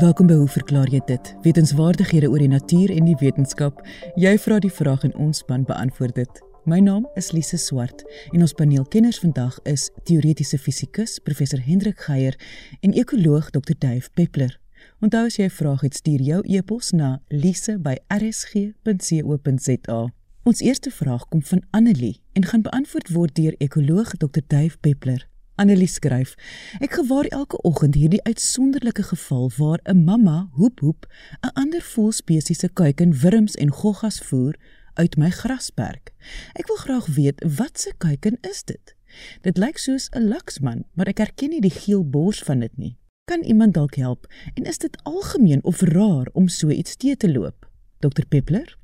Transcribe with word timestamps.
Welkom 0.00 0.30
by 0.30 0.36
Hoe 0.40 0.48
verklaar 0.48 0.88
jy 0.88 0.96
dit? 1.04 1.28
Wetenskapwaardighede 1.44 2.30
oor 2.32 2.40
die 2.40 2.48
natuur 2.48 2.88
en 2.94 3.04
die 3.04 3.18
wetenskap. 3.20 3.82
Jy 4.16 4.38
vra 4.40 4.56
die 4.64 4.72
vraag 4.72 5.04
en 5.04 5.12
ons 5.20 5.42
span 5.42 5.66
beantwoord 5.68 6.16
dit. 6.16 6.40
My 6.64 6.80
naam 6.80 7.04
is 7.20 7.36
Lise 7.36 7.60
Swart 7.60 8.00
en 8.32 8.40
ons 8.40 8.56
paneelkenners 8.56 9.20
vandag 9.20 9.60
is 9.68 9.92
teoretiese 10.08 10.56
fisikus 10.56 11.20
professor 11.20 11.60
Hendrik 11.60 12.00
Geier 12.06 12.32
en 12.80 12.96
ekoloog 12.96 13.52
Dr. 13.52 13.76
Dave 13.76 14.08
Peppler. 14.16 14.56
Onthou 15.04 15.26
as 15.26 15.36
jy 15.36 15.44
'n 15.44 15.58
vraag 15.60 15.80
het, 15.80 15.94
stuur 15.94 16.20
jou 16.20 16.40
e-pos 16.48 16.92
na 16.92 17.20
lise@rsg.co.za. 17.28 20.12
Ons 20.42 20.60
eerste 20.60 20.90
vraag 20.90 21.28
kom 21.28 21.42
van 21.42 21.62
Annelie 21.70 22.20
en 22.32 22.44
gaan 22.44 22.62
beantwoord 22.62 23.08
word 23.08 23.34
deur 23.34 23.54
ekoloog 23.58 24.16
Dr. 24.16 24.40
Dave 24.46 24.76
Peppler. 24.80 25.29
Annelie 25.60 25.90
skryf: 25.92 26.30
Ek 26.80 26.94
gewaar 26.96 27.26
elke 27.36 27.58
oggend 27.68 27.94
hierdie 27.94 28.22
uitsonderlike 28.24 29.02
geval 29.02 29.50
waar 29.56 29.80
'n 29.84 30.04
mamma 30.04 30.48
hoep 30.56 30.80
hoep 30.80 31.06
'n 31.44 31.52
ander 31.62 31.82
voëlspesies 31.82 32.58
se 32.58 32.68
kuiken 32.68 33.12
wurms 33.20 33.54
en 33.54 33.70
goggas 33.70 34.18
voer 34.28 34.56
uit 34.94 35.16
my 35.16 35.30
grasperk. 35.30 36.12
Ek 36.52 36.66
wil 36.66 36.76
graag 36.76 37.06
weet 37.06 37.44
wat 37.56 37.80
se 37.80 37.92
kuiken 37.98 38.38
is 38.40 38.64
dit? 38.64 38.94
Dit 39.42 39.56
lyk 39.56 39.78
soos 39.78 40.08
'n 40.08 40.28
laksman, 40.28 40.84
maar 40.94 41.08
ek 41.08 41.18
herken 41.18 41.50
nie 41.50 41.60
die 41.60 41.76
geel 41.80 42.08
bors 42.08 42.40
van 42.42 42.60
dit 42.60 42.76
nie. 42.76 42.96
Kan 43.24 43.42
iemand 43.42 43.74
dalk 43.74 43.94
help 43.94 44.26
en 44.54 44.64
is 44.64 44.78
dit 44.78 44.96
algemeen 45.02 45.64
of 45.64 45.80
raar 45.80 46.28
om 46.32 46.48
so 46.48 46.68
iets 46.68 46.96
te 46.96 47.16
te 47.16 47.32
loop? 47.32 47.68
Dr 47.98 48.24
Peppler? 48.28 48.78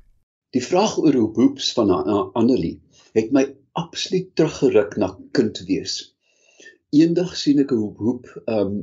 Die 0.49 0.63
vraag 0.63 0.97
oor 0.97 1.13
hoep 1.13 1.35
hoeps 1.35 1.73
van 1.73 1.89
Annelie 2.33 2.81
het 3.13 3.31
my 3.31 3.55
absoluut 3.71 4.35
teruggeruk 4.35 4.95
na 4.95 5.17
kind 5.31 5.57
wees. 5.65 6.16
Eendag 6.95 7.31
sien 7.35 7.57
ek 7.59 7.71
'n 7.75 7.79
hoep 7.83 7.97
hoep 8.05 8.27
um 8.57 8.75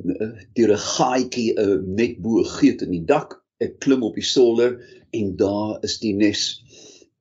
deur 0.56 0.72
'n 0.72 0.82
gaatjie 0.86 1.52
uh, 1.62 1.76
net 2.00 2.18
bo 2.24 2.40
'n 2.40 2.50
geet 2.56 2.82
in 2.84 2.90
die 2.92 3.06
dak. 3.12 3.36
Ek 3.64 3.78
klim 3.84 4.02
op 4.08 4.18
die 4.20 4.26
solder 4.30 4.74
en 5.20 5.30
daar 5.40 5.78
is 5.88 5.96
die 6.02 6.12
nes. 6.12 6.42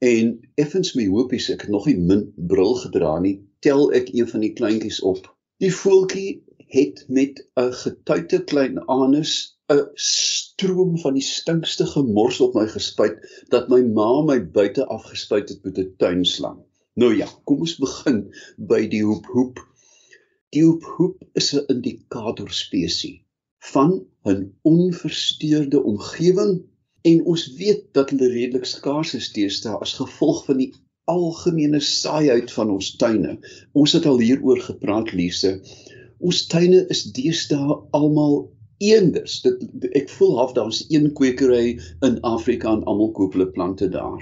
En 0.03 0.33
effens 0.59 0.91
my 0.99 1.05
hoopies, 1.07 1.47
ek 1.53 1.63
het 1.63 1.71
nog 1.71 1.87
nie 1.87 1.95
min 1.95 2.25
bril 2.35 2.75
gedra 2.81 3.13
nie, 3.23 3.37
tel 3.63 3.93
ek 3.95 4.11
een 4.11 4.27
van 4.27 4.43
die 4.43 4.51
kleintjies 4.59 4.99
op. 5.13 5.31
Die 5.63 5.71
voeltjie 5.71 6.43
het 6.75 7.05
met 7.07 7.39
'n 7.55 7.71
getuite 7.85 8.43
klein 8.51 8.83
anus 8.99 9.55
'n 9.71 9.87
stroom 9.95 10.97
van 10.99 11.13
die 11.13 11.23
stinkste 11.23 11.85
gemors 11.95 12.41
op 12.43 12.59
my 12.59 12.67
gespuit 12.67 13.23
dat 13.55 13.69
my 13.69 13.81
ma 13.81 14.21
my 14.21 14.39
buite 14.43 14.85
afgespuit 14.85 15.49
het 15.49 15.63
met 15.63 15.77
'n 15.79 15.93
tuinslang. 15.97 16.59
Nou 16.99 17.15
ja, 17.15 17.27
kom 17.43 17.59
ons 17.59 17.77
begin 17.79 18.25
by 18.57 18.87
die 18.87 19.03
hoep 19.03 19.25
hoep. 19.25 19.63
Die 20.53 20.61
hoephoep 20.61 21.21
is 21.39 21.47
'n 21.57 21.63
indikator 21.73 22.51
spesies 22.51 23.21
van 23.71 23.91
'n 24.31 24.41
onversteurde 24.61 25.79
omgewing 25.91 26.51
en 27.01 27.23
ons 27.25 27.45
weet 27.61 27.81
dat 27.97 28.09
hulle 28.09 28.29
redelik 28.33 28.65
skaars 28.65 29.13
is 29.19 29.31
teenoor 29.37 29.79
as 29.85 29.93
gevolg 30.01 30.43
van 30.45 30.57
die 30.61 30.69
algemene 31.15 31.79
saaiheid 31.79 32.53
van 32.57 32.69
ons 32.75 32.91
tuine. 32.95 33.33
Ons 33.71 33.95
het 33.97 34.05
al 34.05 34.19
hieroor 34.19 34.61
gepraat, 34.67 35.11
Lise. 35.13 35.55
Ons 36.19 36.45
tuine 36.53 36.85
is 36.95 37.03
deesdae 37.17 37.79
almal 37.99 38.37
eenders. 38.77 39.41
Dit 39.41 39.89
ek 39.99 40.09
voel 40.19 40.37
half 40.37 40.53
daar's 40.59 40.85
een 40.89 41.09
kwekery 41.17 41.79
in 42.05 42.21
Afrika 42.21 42.77
en 42.77 42.85
almal 42.85 43.11
koop 43.17 43.33
hulle 43.33 43.49
plante 43.57 43.89
daar. 43.89 44.21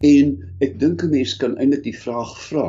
En 0.00 0.38
ek 0.64 0.78
dink 0.80 1.02
'n 1.02 1.14
mens 1.18 1.36
kan 1.36 1.58
eintlik 1.58 1.82
die 1.90 1.98
vraag 2.06 2.38
vra, 2.48 2.68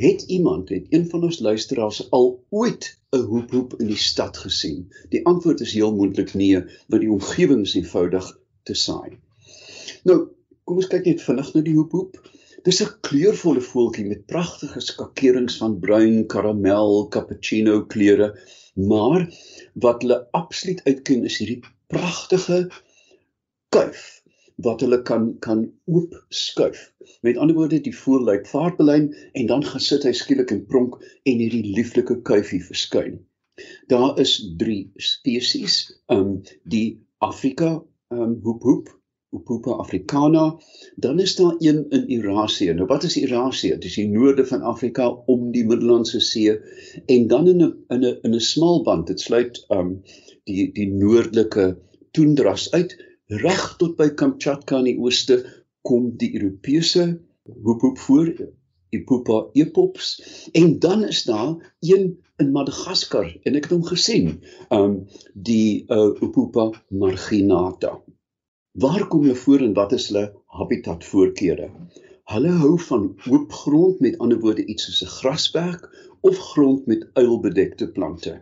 Het 0.00 0.22
iemand, 0.22 0.68
het 0.68 0.86
een 0.88 1.08
van 1.08 1.22
ons 1.22 1.38
luisteraars 1.38 2.10
al 2.10 2.44
ooit 2.48 2.98
'n 3.10 3.18
hoephoep 3.30 3.74
in 3.80 3.86
die 3.86 3.96
stad 3.96 4.36
gesien? 4.36 4.92
Die 5.08 5.26
antwoord 5.26 5.60
is 5.60 5.72
heel 5.72 5.94
moontlik 5.96 6.34
nee, 6.34 6.62
want 6.86 7.02
die 7.02 7.10
omgewing 7.10 7.66
is 7.66 7.74
eenvoudig 7.74 8.38
te 8.62 8.74
saai. 8.74 9.18
Nou, 10.04 10.28
kom 10.64 10.76
ons 10.76 10.86
kyk 10.86 11.04
net 11.04 11.20
vinnig 11.22 11.52
na 11.54 11.60
die 11.60 11.74
hoephoep. 11.74 12.16
Dis 12.62 12.80
'n 12.82 12.96
kleurvolle 13.00 13.60
voeltjie 13.60 14.06
met 14.06 14.26
pragtige 14.26 14.80
skakerings 14.80 15.56
van 15.56 15.78
bruin, 15.78 16.26
karamel, 16.26 17.08
cappuccino 17.08 17.84
kleure, 17.84 18.30
maar 18.74 19.28
wat 19.74 20.02
hulle 20.02 20.26
absoluut 20.30 20.80
uitken 20.84 21.24
is 21.24 21.38
hierdie 21.38 21.60
pragtige 21.86 22.70
kuif 23.68 24.19
wat 24.62 24.84
hulle 24.84 25.02
kan 25.02 25.26
kan 25.46 25.64
oop 25.84 26.14
skuif. 26.28 26.92
Met 27.20 27.36
ander 27.36 27.56
woorde, 27.56 27.80
die 27.80 27.96
voël 27.96 28.24
lyk 28.28 28.46
vaartbelyn 28.46 29.10
en 29.32 29.46
dan 29.46 29.64
gaan 29.64 29.84
sit 29.86 30.06
hy 30.08 30.12
skielik 30.16 30.52
en 30.54 30.64
pronk 30.66 30.96
en 31.22 31.42
hierdie 31.42 31.74
lieflike 31.76 32.20
kuifie 32.22 32.62
verskyn. 32.64 33.20
Daar 33.92 34.18
is 34.20 34.38
3 34.56 34.80
spesies, 34.96 35.82
um 36.08 36.40
die 36.64 37.00
Afrika 37.18 37.76
um 38.10 38.38
hoep 38.42 38.62
hoep 38.62 38.96
Upupa 39.30 39.70
africana, 39.70 40.58
dan 40.96 41.20
is 41.20 41.36
daar 41.36 41.54
een 41.58 41.84
in 41.88 42.04
Eurasië. 42.16 42.72
Nou 42.72 42.86
wat 42.86 43.02
is 43.02 43.22
Eurasië? 43.22 43.68
Dit 43.68 43.84
is 43.84 43.94
die 43.94 44.08
noorde 44.08 44.46
van 44.46 44.62
Afrika 44.62 45.06
om 45.08 45.52
die 45.54 45.62
Middellandse 45.66 46.20
See 46.20 46.56
en 47.06 47.26
dan 47.26 47.46
in 47.48 47.62
'n 47.62 47.84
in 47.88 48.04
'n 48.04 48.18
in 48.22 48.34
'n 48.34 48.40
smal 48.40 48.82
band. 48.82 49.06
Dit 49.06 49.20
sluit 49.20 49.64
um 49.68 50.02
die 50.44 50.72
die 50.72 50.88
noordelike 50.88 51.78
toendras 52.10 52.70
uit 52.70 52.96
reg 53.30 53.76
tot 53.78 53.96
by 53.98 54.08
Kamchatka 54.18 54.80
in 54.82 54.88
die 54.90 54.98
ooste 54.98 55.36
kom 55.86 56.10
die 56.18 56.32
Europese 56.34 57.04
hoephoep 57.64 57.98
voor 57.98 58.32
Ipupa 58.90 59.46
epops. 59.54 60.08
En 60.52 60.78
dan 60.78 61.04
is 61.06 61.22
daar 61.22 61.74
een 61.80 62.18
in 62.36 62.50
Madagaskar 62.52 63.28
en 63.42 63.54
ek 63.54 63.68
het 63.68 63.74
hom 63.76 63.84
gesien 63.86 64.40
um 64.74 64.96
die 65.34 65.86
uh, 65.86 66.10
Ipupa 66.18 66.70
marginata. 66.88 68.00
Waar 68.82 69.06
kom 69.06 69.26
hulle 69.26 69.38
voor 69.38 69.62
en 69.66 69.76
wat 69.78 69.92
is 69.92 70.08
hulle 70.10 70.26
habitat 70.58 71.06
voorkeure? 71.06 71.70
Hulle 72.30 72.52
hou 72.62 72.74
van 72.88 73.06
oop 73.30 73.52
grond 73.62 74.00
met 74.00 74.18
ander 74.18 74.40
woorde 74.42 74.66
iets 74.66 74.88
soos 74.88 75.02
'n 75.06 75.14
grasberg 75.20 75.86
of 76.20 76.38
grond 76.52 76.86
met 76.86 77.06
uilbedekte 77.14 77.90
plante 77.94 78.40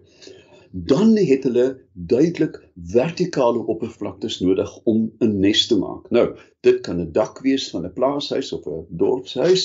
dan 0.71 1.17
het 1.17 1.43
hulle 1.43 1.81
duidelik 1.93 2.69
vertikale 2.75 3.67
oppervlaktes 3.67 4.41
nodig 4.41 4.79
om 4.85 5.13
'n 5.19 5.39
nes 5.41 5.67
te 5.67 5.79
maak. 5.79 6.11
Nou, 6.11 6.37
dit 6.61 6.81
kan 6.81 7.01
'n 7.01 7.13
dak 7.13 7.41
wees 7.41 7.71
van 7.71 7.85
'n 7.85 7.93
plaashuis 7.93 8.53
of 8.53 8.67
'n 8.67 8.87
dorpshuis. 8.89 9.63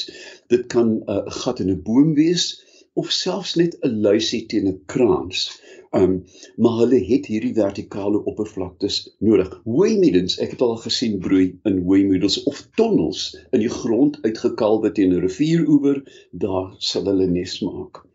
Dit 0.48 0.66
kan 0.68 1.04
'n 1.06 1.32
gat 1.32 1.60
in 1.60 1.70
'n 1.70 1.82
boom 1.82 2.14
wees 2.14 2.64
of 2.94 3.12
selfs 3.12 3.56
net 3.56 3.78
'n 3.82 4.02
luisie 4.02 4.46
teen 4.46 4.68
'n 4.68 4.82
kraans. 4.86 5.62
Um 5.92 6.14
maar 6.56 6.78
hulle 6.78 7.00
het 7.06 7.26
hierdie 7.26 7.54
vertikale 7.54 8.24
oppervlaktes 8.32 9.16
nodig. 9.20 9.62
Hooimiddels, 9.64 10.38
ek 10.46 10.56
het 10.56 10.62
al 10.62 10.78
gesien 10.86 11.20
broei 11.20 11.60
in 11.64 11.84
hooimiddels 11.88 12.44
of 12.44 12.68
tonnels 12.76 13.38
in 13.52 13.60
die 13.60 13.74
grond 13.82 14.18
uitgekalwe 14.22 14.92
teen 14.92 15.14
'n 15.14 15.26
rivieroewer, 15.28 16.04
daar 16.32 16.74
sal 16.78 17.06
hulle 17.06 17.28
nes 17.28 17.60
maak. 17.62 18.06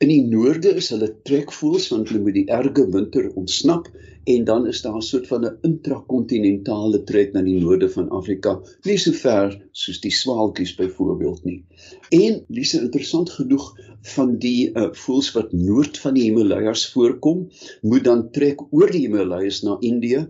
In 0.00 0.08
die 0.08 0.22
noorde 0.32 0.70
is 0.80 0.86
hulle 0.94 1.06
trekvoels 1.28 1.90
want 1.92 2.08
hulle 2.08 2.22
moet 2.24 2.36
die 2.38 2.46
erge 2.56 2.86
winter 2.92 3.26
ontsnap 3.36 3.88
en 4.34 4.46
dan 4.48 4.68
is 4.70 4.78
daar 4.84 4.94
'n 4.96 5.04
soort 5.08 5.26
van 5.28 5.42
'n 5.48 5.58
intrakontinentale 5.68 7.00
trek 7.10 7.34
na 7.34 7.42
die 7.48 7.58
noorde 7.64 7.88
van 7.96 8.08
Afrika, 8.18 8.54
nie 8.88 8.96
so 9.02 9.12
ver 9.18 9.58
soos 9.82 10.00
die 10.06 10.12
swaalkies 10.20 10.72
byvoorbeeld 10.78 11.44
nie. 11.44 11.58
En 12.20 12.40
dis 12.48 12.72
interessant 12.78 13.30
genoeg 13.30 13.66
van 14.14 14.38
die 14.46 14.70
uh, 14.72 14.88
voels 15.02 15.30
wat 15.36 15.52
noord 15.52 16.00
van 16.06 16.14
die 16.14 16.24
Himalajas 16.30 16.86
voorkom, 16.94 17.50
moet 17.82 18.04
dan 18.04 18.30
trek 18.30 18.64
oor 18.70 18.90
die 18.90 19.04
Himalajas 19.04 19.62
na 19.68 19.76
Indië. 19.80 20.24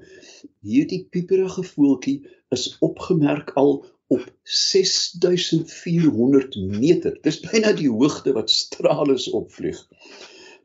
Hierdie 0.66 1.06
pieperige 1.10 1.62
voeltjie 1.62 2.18
is 2.50 2.76
opgemerk 2.80 3.54
al 3.54 3.84
op 4.10 4.26
6400 4.42 6.56
meter. 6.56 7.18
Dis 7.22 7.38
byna 7.44 7.72
die 7.78 7.90
hoogte 7.90 8.32
wat 8.34 8.50
strale 8.50 9.14
opvlieg. 9.38 9.78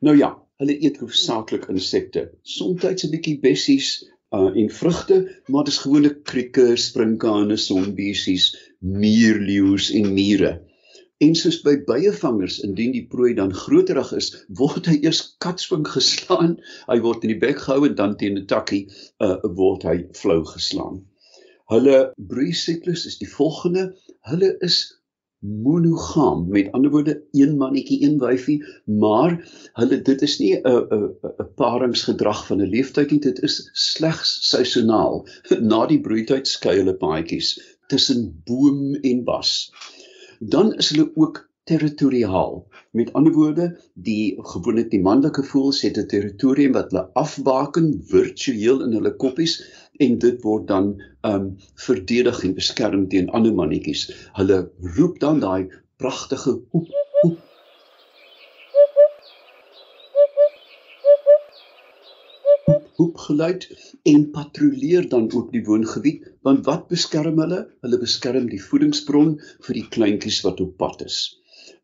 Nou 0.02 0.16
ja, 0.18 0.32
hulle 0.60 0.74
eet 0.82 0.98
hoofsaaklik 0.98 1.68
insekte. 1.70 2.26
Soms 2.42 2.84
'n 2.84 3.12
bietjie 3.14 3.38
bessies 3.40 3.90
uh, 4.34 4.50
en 4.62 4.70
vrugte, 4.80 5.20
maar 5.46 5.64
dis 5.64 5.78
gewone 5.84 6.12
krieke, 6.30 6.66
sprinkane, 6.76 7.56
sonbesies, 7.56 8.50
muurleeu's 8.78 9.92
en 9.94 10.12
mure. 10.14 10.52
En 11.22 11.32
soos 11.38 11.62
by 11.64 11.78
byevangers, 11.86 12.58
indien 12.66 12.92
die 12.92 13.06
prooi 13.08 13.32
dan 13.38 13.54
groterig 13.54 14.10
is, 14.18 14.34
word 14.58 14.90
hy 14.90 14.98
eers 15.06 15.22
katswing 15.40 15.86
geslaan. 15.88 16.58
Hy 16.90 16.98
word 17.04 17.24
in 17.24 17.32
die 17.32 17.42
bek 17.46 17.62
gehou 17.62 17.86
en 17.88 17.94
dan 17.96 18.18
teen 18.20 18.36
'n 18.42 18.50
takkie 18.50 18.84
uh, 19.24 19.38
word 19.62 19.86
hy 19.88 20.02
flou 20.18 20.42
geslaan. 20.44 21.06
Hulle 21.72 22.12
broeisiklus 22.16 23.06
is 23.06 23.18
die 23.18 23.30
volgende. 23.30 23.88
Hulle 24.30 24.54
is 24.58 24.76
monogam. 25.38 26.48
Met 26.48 26.72
ander 26.72 26.90
woorde, 26.90 27.22
een 27.32 27.56
mannetjie, 27.56 28.02
een 28.02 28.18
wyfie, 28.18 28.64
maar 28.84 29.36
hulle 29.72 30.02
dit 30.02 30.22
is 30.22 30.38
nie 30.38 30.54
'n 30.56 30.86
'n 30.98 31.10
'n 31.42 31.48
paringsgedrag 31.54 32.46
van 32.46 32.62
'n 32.62 32.70
leeftyd 32.74 33.10
nie, 33.10 33.20
dit 33.20 33.42
is 33.42 33.70
slegs 33.72 34.36
seisoonaal. 34.50 35.26
Na 35.70 35.86
die 35.86 36.00
broeityd 36.00 36.46
skei 36.48 36.76
hulle 36.78 36.94
paadjies 36.94 37.58
tussen 37.86 38.42
boom 38.44 38.94
en 38.94 39.24
bas. 39.24 39.72
Dan 40.40 40.74
is 40.74 40.88
hulle 40.88 41.10
ook 41.14 41.46
territoriaal. 41.66 42.66
Met 42.90 43.12
ander 43.12 43.32
woorde, 43.32 43.66
die 43.94 44.36
gewoonlik 44.38 44.90
die 44.90 45.02
manlike 45.02 45.42
voëls 45.42 45.80
het 45.82 45.98
'n 45.98 46.06
territorium 46.12 46.72
wat 46.72 46.90
hulle 46.90 47.08
afbaken 47.22 47.88
virtueel 48.12 48.84
in 48.84 48.92
hulle 48.92 49.16
koppies 49.16 49.56
en 49.98 50.18
dit 50.18 50.42
word 50.42 50.68
dan 50.68 50.92
um 51.30 51.50
verdedig 51.86 52.42
en 52.44 52.54
beskerm 52.54 53.08
teen 53.08 53.30
ander 53.30 53.54
mannetjies. 53.54 54.06
Hulle 54.38 54.62
roep 54.98 55.20
dan 55.20 55.40
daai 55.44 55.68
pragtige 55.96 56.58
oep 56.72 56.88
oep 57.24 57.42
hoepgeluid 62.96 63.64
en 64.02 64.30
patrolleer 64.30 65.08
dan 65.08 65.32
ook 65.32 65.52
die 65.52 65.64
woongebied 65.64 66.28
want 66.48 66.64
wat 66.68 66.86
beskerm 66.92 67.40
hulle? 67.42 67.60
Hulle 67.84 67.98
beskerm 68.02 68.46
die 68.52 68.62
voedingsbron 68.62 69.34
vir 69.66 69.78
die 69.78 69.88
kleintjies 69.96 70.40
wat 70.46 70.62
op 70.64 70.76
pad 70.82 71.04
is. 71.04 71.18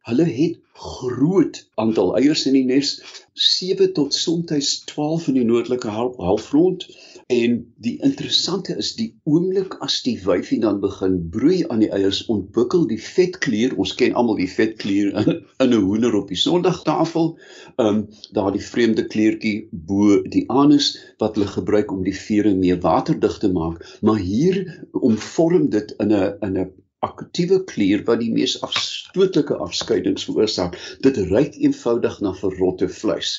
Hulle 0.08 0.24
het 0.26 0.58
groot 0.84 1.58
aantal 1.82 2.16
eiers 2.18 2.46
in 2.50 2.56
die 2.58 2.64
nes, 2.66 2.94
7 3.34 3.92
tot 3.98 4.14
soms 4.14 4.72
12 4.90 5.28
in 5.30 5.38
die 5.38 5.46
noordelike 5.46 5.92
halfrond 5.92 6.88
En 7.32 7.52
die 7.84 7.94
interessante 8.04 8.74
is 8.76 8.90
die 8.98 9.06
oomblik 9.24 9.78
as 9.84 9.94
die 10.04 10.18
wyfie 10.24 10.58
dan 10.60 10.80
begin 10.82 11.14
broei 11.32 11.62
aan 11.72 11.80
die 11.80 11.88
eiers, 11.94 12.20
ontwikkel 12.32 12.84
die 12.90 13.00
vetklier. 13.00 13.72
Ons 13.80 13.94
ken 14.00 14.16
almal 14.18 14.36
die 14.40 14.50
vetklier 14.50 15.14
in, 15.22 15.38
in 15.64 15.72
'n 15.72 15.86
hoender 15.86 16.18
op 16.18 16.28
die 16.32 16.40
sonndagtafel. 16.42 17.32
Ehm 17.76 17.88
um, 17.88 18.02
daardie 18.38 18.64
vreemde 18.66 19.06
kliertjie 19.14 19.68
bo 19.72 20.18
die 20.36 20.44
anus 20.62 20.92
wat 21.22 21.38
hulle 21.38 21.48
gebruik 21.54 21.94
om 21.96 22.04
die 22.04 22.16
vere 22.16 22.54
meer 22.54 22.80
waterdig 22.84 23.38
te 23.38 23.52
maak. 23.52 23.80
Maar 24.00 24.20
hier 24.20 24.62
omvorm 24.92 25.70
dit 25.70 25.94
in 26.04 26.12
'n 26.12 26.36
in 26.48 26.58
'n 26.58 26.70
aktiewe 27.02 27.64
klier 27.66 28.04
wat 28.06 28.20
die 28.22 28.30
mees 28.30 28.60
afstootlike 28.62 29.56
afskeidings 29.64 30.28
veroorsaak. 30.28 30.76
Dit 31.02 31.16
ruik 31.32 31.56
eenvoudig 31.56 32.20
na 32.20 32.34
verrotte 32.38 32.88
vleis. 32.88 33.32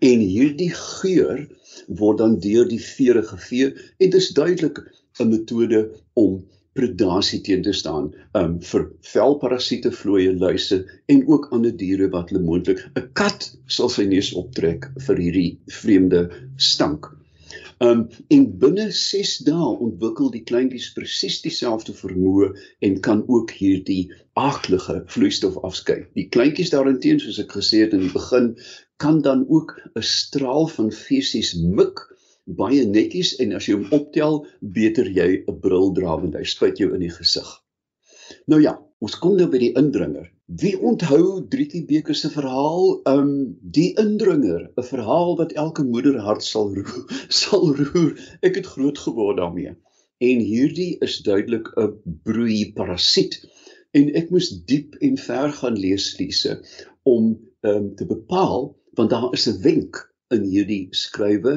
En 0.00 0.18
hierdie 0.18 0.72
geur 0.74 1.46
word 2.00 2.18
dan 2.18 2.38
deur 2.40 2.68
die 2.68 2.82
vere 2.82 3.22
gevee 3.22 3.72
en 3.72 4.10
dit 4.10 4.20
is 4.20 4.32
duidelik 4.36 4.82
'n 5.20 5.30
metode 5.30 5.80
om 6.14 6.44
predasie 6.76 7.40
teen 7.40 7.62
te 7.64 7.72
staan 7.72 8.10
um, 8.36 8.56
vir 8.70 8.88
velparasiete, 9.12 9.92
vlooie, 9.92 10.32
luise 10.36 10.82
en 11.12 11.22
ook 11.28 11.48
ander 11.56 11.76
diere 11.76 12.10
wat 12.12 12.30
hulle 12.30 12.44
moontlik 12.44 12.82
'n 12.94 13.08
kat 13.20 13.50
sal 13.66 13.88
sy 13.92 14.04
neus 14.04 14.32
optrek 14.42 14.90
vir 15.06 15.22
hierdie 15.24 15.50
vreemde 15.80 16.26
stank. 16.56 17.08
Um 17.84 18.06
en 18.32 18.44
binne 18.60 18.86
6 18.98 19.32
dae 19.44 19.72
ontwikkel 19.86 20.30
die 20.32 20.44
kleintjies 20.48 20.92
presies 20.96 21.42
dieselfde 21.44 21.92
vermoë 21.96 22.48
en 22.88 23.00
kan 23.04 23.20
ook 23.28 23.52
hierdie 23.52 24.12
aaklige 24.40 25.02
vloeistof 25.12 25.58
afskei. 25.68 25.98
Die 26.16 26.28
kleintjies 26.32 26.72
daarenteen 26.72 27.20
soos 27.20 27.40
ek 27.42 27.52
gesê 27.58 27.82
het 27.84 27.92
in 27.96 28.06
die 28.06 28.14
begin 28.14 28.54
kan 28.96 29.20
dan 29.22 29.44
ook 29.48 29.70
'n 29.94 30.02
straal 30.02 30.66
van 30.66 30.92
fisies 30.92 31.54
mik 31.54 32.16
baie 32.46 32.84
netjies 32.86 33.34
en 33.42 33.56
as 33.58 33.66
jy 33.66 33.74
hom 33.74 33.86
optel, 33.90 34.44
beter 34.60 35.08
jy 35.10 35.42
'n 35.42 35.60
bril 35.60 35.92
dra 35.92 36.14
want 36.20 36.34
hy 36.38 36.44
spuit 36.44 36.78
jou 36.78 36.92
in 36.94 37.02
die 37.02 37.10
gesig. 37.10 37.48
Nou 38.46 38.60
ja, 38.62 38.78
ons 39.02 39.18
kom 39.18 39.36
nou 39.36 39.48
by 39.50 39.58
die 39.58 39.72
indringer. 39.74 40.30
Wie 40.46 40.76
onthou 40.78 41.42
Drietie 41.50 41.82
Beker 41.86 42.14
se 42.14 42.30
verhaal, 42.30 43.02
um 43.10 43.58
die 43.60 43.94
indringer, 43.98 44.70
'n 44.76 44.86
verhaal 44.90 45.36
wat 45.36 45.52
elke 45.52 45.82
moeder 45.82 46.20
hart 46.20 46.42
sal 46.42 46.70
roer, 46.74 47.10
sal 47.42 47.74
roer. 47.74 48.14
Ek 48.42 48.54
het 48.54 48.66
groot 48.66 48.98
geword 48.98 49.42
daarmee. 49.42 49.74
En 50.22 50.38
hierdie 50.38 50.96
is 51.02 51.18
duidelik 51.18 51.68
'n 51.76 51.98
broei 52.22 52.72
parasiet. 52.72 53.42
En 53.92 54.14
ek 54.14 54.30
moes 54.30 54.50
diep 54.70 54.94
en 55.00 55.18
ver 55.18 55.52
gaan 55.52 55.78
lees 55.78 56.14
Lise 56.18 56.62
om 57.02 57.34
um 57.62 57.94
te 57.96 58.06
bepaal 58.06 58.76
want 58.96 59.10
daar 59.10 59.32
is 59.32 59.46
'n 59.48 59.60
wenk 59.62 60.02
in 60.34 60.42
hierdie 60.42 60.86
skrywe 60.90 61.54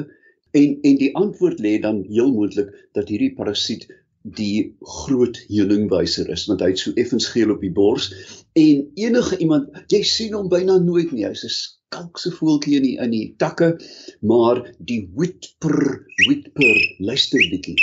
en 0.50 0.78
en 0.82 0.96
die 1.02 1.14
antwoord 1.16 1.58
lê 1.60 1.78
dan 1.80 2.04
heel 2.08 2.32
moontlik 2.32 2.70
dat 2.92 3.08
hierdie 3.08 3.34
parasiet 3.34 3.86
die 4.22 4.76
groot 4.80 5.38
heuningwyser 5.48 6.28
is 6.28 6.46
want 6.50 6.60
hy 6.60 6.72
het 6.72 6.82
so 6.82 6.92
effens 7.00 7.28
geel 7.32 7.50
op 7.54 7.60
die 7.64 7.72
bors. 7.72 8.10
En 8.52 8.90
enige 8.94 9.38
iemand 9.38 9.70
jy 9.92 10.02
sien 10.04 10.34
hom 10.36 10.50
byna 10.52 10.78
nooit 10.78 11.12
nie 11.12 11.24
hy's 11.24 11.44
'n 11.44 11.54
kalkse 11.96 12.30
voeltjie 12.30 12.76
in 12.78 12.86
die 12.86 12.96
in 13.04 13.10
die 13.14 13.34
takke 13.42 13.70
maar 14.20 14.62
die 14.78 15.00
whitper 15.14 15.78
whitper 16.26 16.76
luister 16.98 17.42
bietjie 17.50 17.76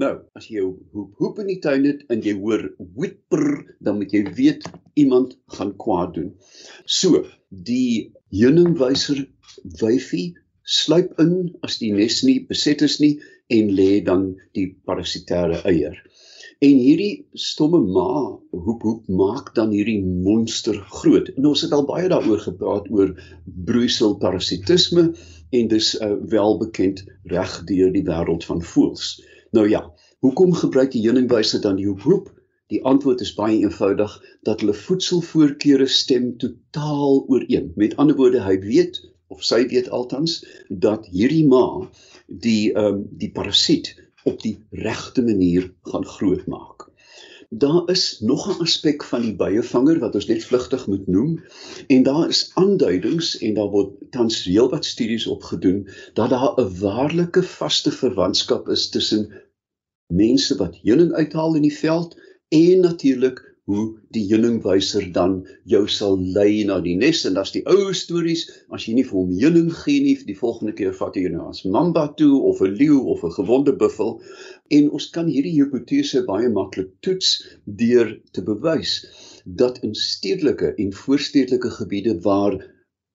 Nou, 0.00 0.14
as 0.38 0.46
jy 0.48 0.60
jou 0.62 0.68
hoep 0.94 1.18
hoep 1.20 1.40
in 1.42 1.50
die 1.50 1.58
tuin 1.64 1.84
het 1.84 2.04
en 2.14 2.22
jy 2.24 2.32
hoor 2.38 2.62
whipper, 2.96 3.48
dan 3.84 3.98
moet 3.98 4.14
jy 4.16 4.22
weet 4.36 4.62
iemand 5.00 5.34
gaan 5.56 5.74
kwaad 5.82 6.14
doen. 6.16 6.30
So, 6.86 7.24
die 7.50 8.12
heuningwyser 8.32 9.26
wyfie 9.82 10.30
sluip 10.64 11.18
in 11.20 11.34
as 11.66 11.76
die 11.82 11.90
nes 11.92 12.20
nie 12.24 12.38
beset 12.48 12.84
is 12.86 12.96
nie 13.02 13.18
en 13.52 13.72
lê 13.76 13.98
dan 14.06 14.30
die 14.56 14.70
parasitêre 14.88 15.60
eier. 15.68 15.98
En 16.64 16.80
hierdie 16.80 17.26
stomme 17.40 17.80
ma 17.84 18.06
hoep 18.52 18.86
hoep 18.86 19.10
maak 19.20 19.54
dan 19.56 19.74
hierdie 19.74 20.00
monster 20.04 20.76
groot. 20.94 21.28
En 21.36 21.50
ons 21.50 21.64
het 21.64 21.72
al 21.76 21.84
baie 21.88 22.08
daaroor 22.12 22.40
gepraat 22.46 22.88
oor 22.92 23.12
broeisel 23.68 24.16
parasitisme 24.22 25.10
en 25.60 25.70
dis 25.72 25.92
uh, 26.00 26.12
wel 26.36 26.58
bekend 26.60 27.04
reg 27.32 27.58
deur 27.68 27.92
die 27.92 28.04
wêreld 28.08 28.48
van 28.48 28.64
voëls. 28.72 29.18
Nou 29.50 29.68
ja, 29.68 29.80
hoekom 30.18 30.52
gebruik 30.54 30.92
die 30.94 31.02
heuningwyse 31.06 31.58
dan 31.58 31.78
die 31.80 31.88
hoep? 31.88 32.28
Die 32.70 32.82
antwoord 32.86 33.22
is 33.24 33.32
baie 33.34 33.56
eenvoudig 33.58 34.12
dat 34.46 34.60
hulle 34.62 34.74
voedselvoorkeure 34.78 35.88
stem 35.90 36.36
totaal 36.38 37.24
ooreen. 37.26 37.72
Met 37.74 37.96
ander 37.96 38.16
woorde, 38.16 38.44
hy 38.46 38.60
weet 38.62 39.00
of 39.34 39.42
sy 39.46 39.64
weet 39.72 39.90
altans 39.90 40.36
dat 40.68 41.08
hierdie 41.10 41.46
ma 41.50 41.64
die 42.26 42.70
ehm 42.72 43.00
um, 43.00 43.02
die 43.22 43.32
parasiet 43.34 43.90
op 44.30 44.38
die 44.44 44.54
regte 44.70 45.22
manier 45.26 45.70
gaan 45.90 46.06
grootmaak. 46.06 46.79
Daar 47.52 47.88
is 47.90 48.20
nog 48.20 48.48
'n 48.48 48.60
aspek 48.62 49.04
van 49.04 49.22
die 49.22 49.36
byevanger 49.36 49.98
wat 49.98 50.14
ons 50.14 50.26
net 50.26 50.44
vlugtig 50.44 50.86
moet 50.86 51.06
noem 51.06 51.44
en 51.86 52.02
daar 52.02 52.28
is 52.28 52.50
aanduidings 52.54 53.38
en 53.38 53.54
daar 53.54 53.70
word 53.70 54.10
tans 54.10 54.44
heelwat 54.44 54.84
studies 54.84 55.26
op 55.26 55.42
gedoen 55.42 55.88
dat 56.14 56.30
daar 56.30 56.54
'n 56.60 56.78
waarlike 56.78 57.42
vaste 57.42 57.90
verwantskap 57.90 58.68
is 58.68 58.88
tussen 58.88 59.32
mense 60.06 60.56
wat 60.56 60.78
heuning 60.82 61.12
uithaal 61.12 61.54
in 61.54 61.62
die 61.62 61.78
veld 61.78 62.16
en 62.48 62.80
natuurlik 62.80 63.49
hoe 63.70 63.84
die 64.14 64.24
heuningwyser 64.28 65.06
dan 65.14 65.36
jou 65.72 65.82
sal 65.96 66.18
lei 66.36 66.64
na 66.68 66.78
die 66.84 66.96
nes 66.98 67.22
en 67.28 67.38
as 67.42 67.52
die 67.54 67.62
ou 67.74 67.92
stories 68.00 68.42
as 68.76 68.86
jy 68.88 68.96
nie 68.96 69.06
vir 69.08 69.18
hom 69.20 69.30
heuning 69.42 69.70
gee 69.82 70.02
nie 70.06 70.16
die 70.30 70.38
volgende 70.40 70.74
keer 70.80 70.96
vat 71.00 71.18
jy 71.20 71.30
nou 71.34 71.46
as 71.52 71.62
mamba 71.76 72.08
toe 72.20 72.40
of 72.50 72.62
'n 72.66 72.74
leeu 72.80 72.98
of 73.14 73.22
'n 73.24 73.36
gewonde 73.38 73.76
buffel. 73.84 74.18
En 74.78 74.90
ons 74.98 75.10
kan 75.14 75.30
hierdie 75.30 75.56
hipotese 75.58 76.24
baie 76.32 76.50
maklik 76.58 76.90
toets 77.06 77.30
deur 77.84 78.18
te 78.32 78.42
bewys 78.42 78.98
dat 79.62 79.78
in 79.86 79.94
stedelike 79.94 80.74
en 80.74 80.92
voorstedelike 81.04 81.70
gebiede 81.78 82.20
waar 82.26 82.58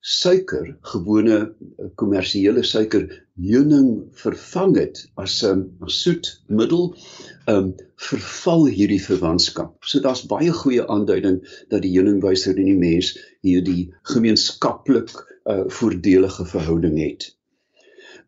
suiker, 0.05 0.67
gewone 0.91 1.37
eh, 1.41 1.85
kommersiële 1.97 2.61
suiker 2.63 3.07
heuning 3.41 4.03
vervang 4.21 4.75
het 4.77 4.99
as 5.17 5.39
'n 5.43 5.63
um, 5.81 5.89
soetmiddel, 5.89 6.91
ehm 7.47 7.57
um, 7.57 7.71
verval 8.09 8.67
hierdie 8.67 9.01
verwantskap. 9.01 9.73
So 9.81 9.99
daar's 10.05 10.25
baie 10.29 10.51
goeie 10.53 10.85
aanduiding 10.85 11.39
dat 11.73 11.81
die 11.81 11.95
heuningwyser 11.95 12.53
en 12.53 12.69
die 12.69 12.77
mens 12.77 13.15
hierdie 13.41 13.93
gemeenskaplik 14.13 15.09
uh, 15.15 15.63
voordelige 15.79 16.45
verhouding 16.45 16.99
het. 17.01 17.31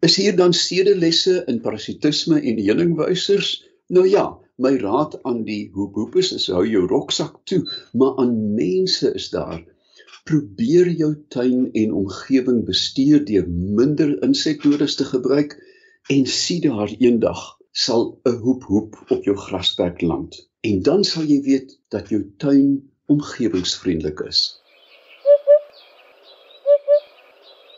Is 0.01 0.17
hier 0.17 0.35
dan 0.35 0.53
sedelesse 0.53 1.43
in 1.45 1.61
parasitisme 1.61 2.41
en 2.41 2.65
heuningwysers? 2.65 3.53
Nou 3.87 4.07
ja, 4.09 4.37
my 4.55 4.77
raad 4.81 5.19
aan 5.23 5.43
die 5.45 5.69
hoephoepes 5.73 6.33
is 6.33 6.49
hou 6.49 6.65
jou 6.65 6.87
roksak 6.89 7.37
toe, 7.43 7.61
maar 7.93 8.17
aan 8.17 8.53
mense 8.55 9.13
is 9.13 9.29
daar 9.29 9.61
probeer 10.29 10.89
jou 10.99 11.13
tuin 11.33 11.69
en 11.71 11.93
omgewing 12.01 12.59
bestuur 12.67 13.23
deur 13.25 13.47
minder 13.49 14.11
insekdodes 14.27 14.95
te 14.99 15.07
gebruik 15.07 15.55
en 16.13 16.25
sien 16.25 16.67
daar 16.67 16.93
eendag 16.97 17.41
sal 17.71 18.19
'n 18.23 18.37
hoep 18.43 18.63
hoep 18.63 19.01
op 19.07 19.23
jou 19.23 19.37
grasperk 19.37 20.01
land 20.01 20.49
en 20.61 20.81
dan 20.81 21.03
sal 21.03 21.23
jy 21.23 21.41
weet 21.41 21.79
dat 21.87 22.09
jou 22.09 22.21
tuin 22.37 22.89
omgewingsvriendelik 23.05 24.19
is. 24.19 24.61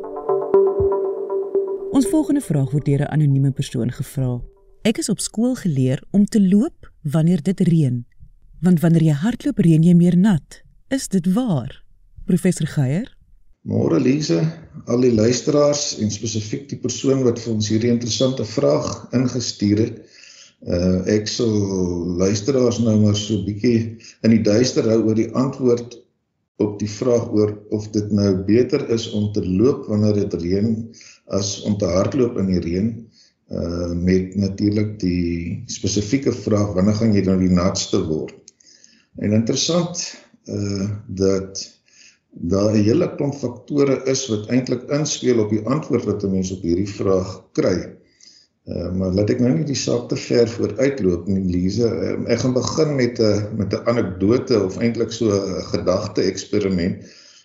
Ons 1.99 2.07
volgende 2.15 2.47
vraag 2.47 2.71
word 2.71 2.87
deur 2.87 3.03
'n 3.03 3.11
anonieme 3.11 3.51
persoon 3.51 3.91
gevra. 3.91 4.41
Ek 4.85 4.99
is 4.99 5.09
op 5.09 5.19
skool 5.19 5.55
geleer 5.55 6.03
om 6.13 6.25
te 6.25 6.39
loop 6.41 6.93
wanneer 7.03 7.43
dit 7.43 7.61
reën, 7.61 8.07
want 8.61 8.81
wanneer 8.81 9.03
jy 9.03 9.15
hardloop 9.15 9.59
reën 9.59 9.83
jy 9.83 9.95
meer 9.95 10.17
nat. 10.17 10.63
Is 10.89 11.09
dit 11.09 11.33
waar? 11.33 11.84
Professor 12.25 12.67
Geier. 12.67 13.09
Môre 13.65 13.99
Lise, 14.01 14.43
al 14.93 15.01
die 15.05 15.13
luisteraars 15.13 15.95
en 16.01 16.11
spesifiek 16.13 16.67
die 16.69 16.79
persoon 16.81 17.23
wat 17.25 17.39
vir 17.41 17.53
ons 17.55 17.69
hierdie 17.73 17.93
interessante 17.93 18.45
vraag 18.49 18.89
ingestuur 19.17 19.81
het. 19.81 19.99
Uh 20.65 21.01
ek 21.13 21.29
sal 21.29 21.53
luisteraars 22.21 22.79
nou 22.85 22.95
maar 23.03 23.17
so 23.21 23.41
bietjie 23.45 24.01
in 24.25 24.33
die 24.33 24.43
duister 24.45 24.89
hou 24.89 25.03
oor 25.09 25.19
die 25.19 25.29
antwoord 25.37 25.99
op 26.65 26.79
die 26.81 26.89
vraag 26.89 27.27
oor 27.37 27.53
of 27.77 27.91
dit 27.93 28.13
nou 28.13 28.31
beter 28.49 28.87
is 28.95 29.11
om 29.13 29.31
te 29.37 29.45
loop 29.45 29.89
wanneer 29.93 30.23
dit 30.23 30.37
reën 30.41 30.71
as 31.37 31.59
om 31.69 31.77
te 31.81 31.89
hardloop 31.89 32.41
in 32.41 32.49
die 32.53 32.63
reën. 32.65 32.91
Uh 33.53 33.93
met 33.93 34.33
natuurlik 34.41 34.97
die 35.01 35.63
spesifieke 35.73 36.33
vraag 36.33 36.73
wanneer 36.77 37.01
gaan 37.01 37.13
jy 37.17 37.25
nou 37.29 37.37
die 37.41 37.53
natste 37.53 38.01
word? 38.09 38.37
En 39.21 39.37
interessant 39.37 40.05
uh 40.49 40.89
dat 41.09 41.65
daar 42.35 42.71
'n 42.73 42.83
hele 42.83 43.15
klomp 43.17 43.35
faktore 43.35 44.01
is 44.11 44.27
wat 44.29 44.47
eintlik 44.47 44.83
inspel 44.91 45.39
op 45.39 45.51
die 45.51 45.65
antwoord 45.67 46.05
wat 46.05 46.25
'n 46.25 46.31
mens 46.31 46.51
op 46.53 46.63
hierdie 46.63 46.89
vraag 46.89 47.43
kry. 47.53 47.77
Uh, 48.65 48.93
maar 48.97 49.13
laat 49.13 49.31
ek 49.31 49.41
nou 49.41 49.53
nie 49.53 49.67
die 49.69 49.77
saak 49.77 50.09
te 50.09 50.17
ver 50.17 50.49
vooruitloop 50.49 51.27
nie, 51.29 51.43
Lize. 51.53 51.85
Uh, 51.85 52.15
ek 52.33 52.39
gaan 52.41 52.55
begin 52.57 52.95
met 52.97 53.21
'n 53.21 53.57
met 53.57 53.75
'n 53.75 53.85
anekdote 53.93 54.65
of 54.65 54.79
eintlik 54.79 55.13
so 55.13 55.29
'n 55.31 55.63
gedagte 55.73 56.23
eksperiment 56.23 57.05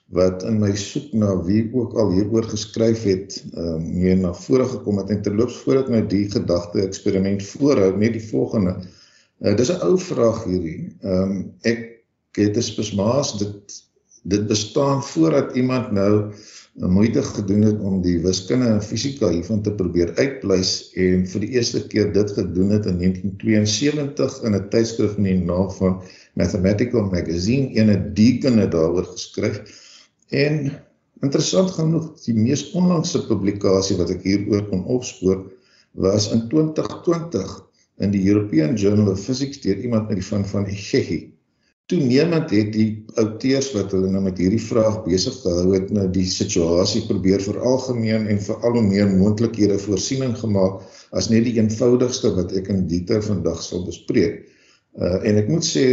wat 0.10 0.44
in 0.44 0.60
my 0.60 0.72
soek 0.76 1.12
na 1.14 1.36
wie 1.46 1.70
ook 1.74 1.94
al 1.94 2.12
hieroor 2.12 2.44
geskryf 2.44 3.04
het, 3.04 3.44
ehm 3.54 3.84
uh, 3.84 4.02
hier 4.02 4.18
na 4.18 4.34
vore 4.34 4.66
gekom 4.66 4.98
het 4.98 5.10
en 5.10 5.22
terloops 5.22 5.58
voordat 5.58 5.90
my 5.90 6.02
die 6.08 6.30
gedagte 6.32 6.82
eksperiment 6.82 7.44
voorhou 7.44 7.98
net 7.98 8.14
die 8.14 8.28
volgende. 8.32 8.74
Uh, 9.42 9.56
dis 9.56 9.70
'n 9.70 9.82
ou 9.86 10.00
vraag 10.00 10.44
hierdie. 10.44 10.96
Ehm 11.02 11.22
um, 11.22 11.54
ek 11.62 12.02
het 12.32 12.58
'n 12.58 12.62
spesmaas 12.62 13.38
dit 13.38 13.89
dit 14.24 14.48
bestaan 14.48 15.04
voordat 15.04 15.56
iemand 15.56 15.92
nou 15.92 16.32
'n 16.80 16.92
moeite 16.92 17.24
gedoen 17.24 17.62
het 17.62 17.80
om 17.80 18.02
die 18.02 18.20
wiskunde 18.24 18.66
en 18.66 18.84
fisika 18.84 19.30
hiervan 19.30 19.62
te 19.62 19.72
probeer 19.72 20.14
uitpleis 20.16 20.92
en 20.96 21.26
vir 21.28 21.42
die 21.44 21.50
eerste 21.50 21.82
keer 21.88 22.14
dit 22.14 22.32
gedoen 22.32 22.70
het 22.70 22.86
in 22.86 22.98
1972 22.98 24.42
in 24.44 24.56
'n 24.56 24.70
tydskrif 24.70 25.18
in 25.18 25.24
die 25.24 25.40
naam 25.44 25.72
van 25.72 26.02
Mathematical 26.34 27.10
Magazine 27.12 27.74
ene 27.76 28.14
Deacon 28.14 28.58
het 28.58 28.72
daaroor 28.72 29.06
geskryf. 29.06 29.60
En 30.30 30.72
interessant 31.22 31.72
genoeg 31.72 32.14
die 32.24 32.36
mees 32.36 32.72
onlangse 32.72 33.26
publikasie 33.28 33.98
wat 33.98 34.10
ek 34.10 34.24
hieroor 34.24 34.64
kon 34.70 34.86
opspoor 34.86 35.52
was 35.92 36.32
in 36.32 36.48
2020 36.48 37.68
in 37.98 38.12
die 38.12 38.24
European 38.28 38.76
Journal 38.76 39.12
of 39.12 39.20
Physics 39.20 39.62
deur 39.62 39.78
iemand 39.84 40.08
met 40.08 40.16
die 40.22 40.26
van 40.26 40.46
van 40.46 40.66
Egegi 40.66 41.39
toenemend 41.90 42.52
het 42.54 42.70
die 42.76 42.90
outeurs 43.18 43.72
wat 43.74 43.94
hulle 43.96 44.12
nou 44.14 44.22
met 44.28 44.38
hierdie 44.38 44.62
vraag 44.62 45.02
besig 45.08 45.34
gehou 45.42 45.74
het 45.74 45.90
nou 45.96 46.06
die 46.14 46.28
situasie 46.30 47.02
probeer 47.08 47.42
veralgemeen 47.42 48.28
en 48.30 48.42
vir 48.46 48.66
al 48.68 48.78
hoe 48.78 48.86
meer 48.86 49.10
moontlikhede 49.10 49.80
voorsiening 49.82 50.36
gemaak 50.38 50.84
as 51.18 51.32
net 51.34 51.48
die 51.48 51.58
eenvoudigste 51.58 52.36
wat 52.38 52.54
ek 52.60 52.70
in 52.70 52.86
detail 52.92 53.24
vandag 53.26 53.62
sal 53.66 53.86
bespreek. 53.88 54.44
Uh 55.02 55.18
en 55.26 55.42
ek 55.42 55.50
moet 55.50 55.66
sê 55.66 55.86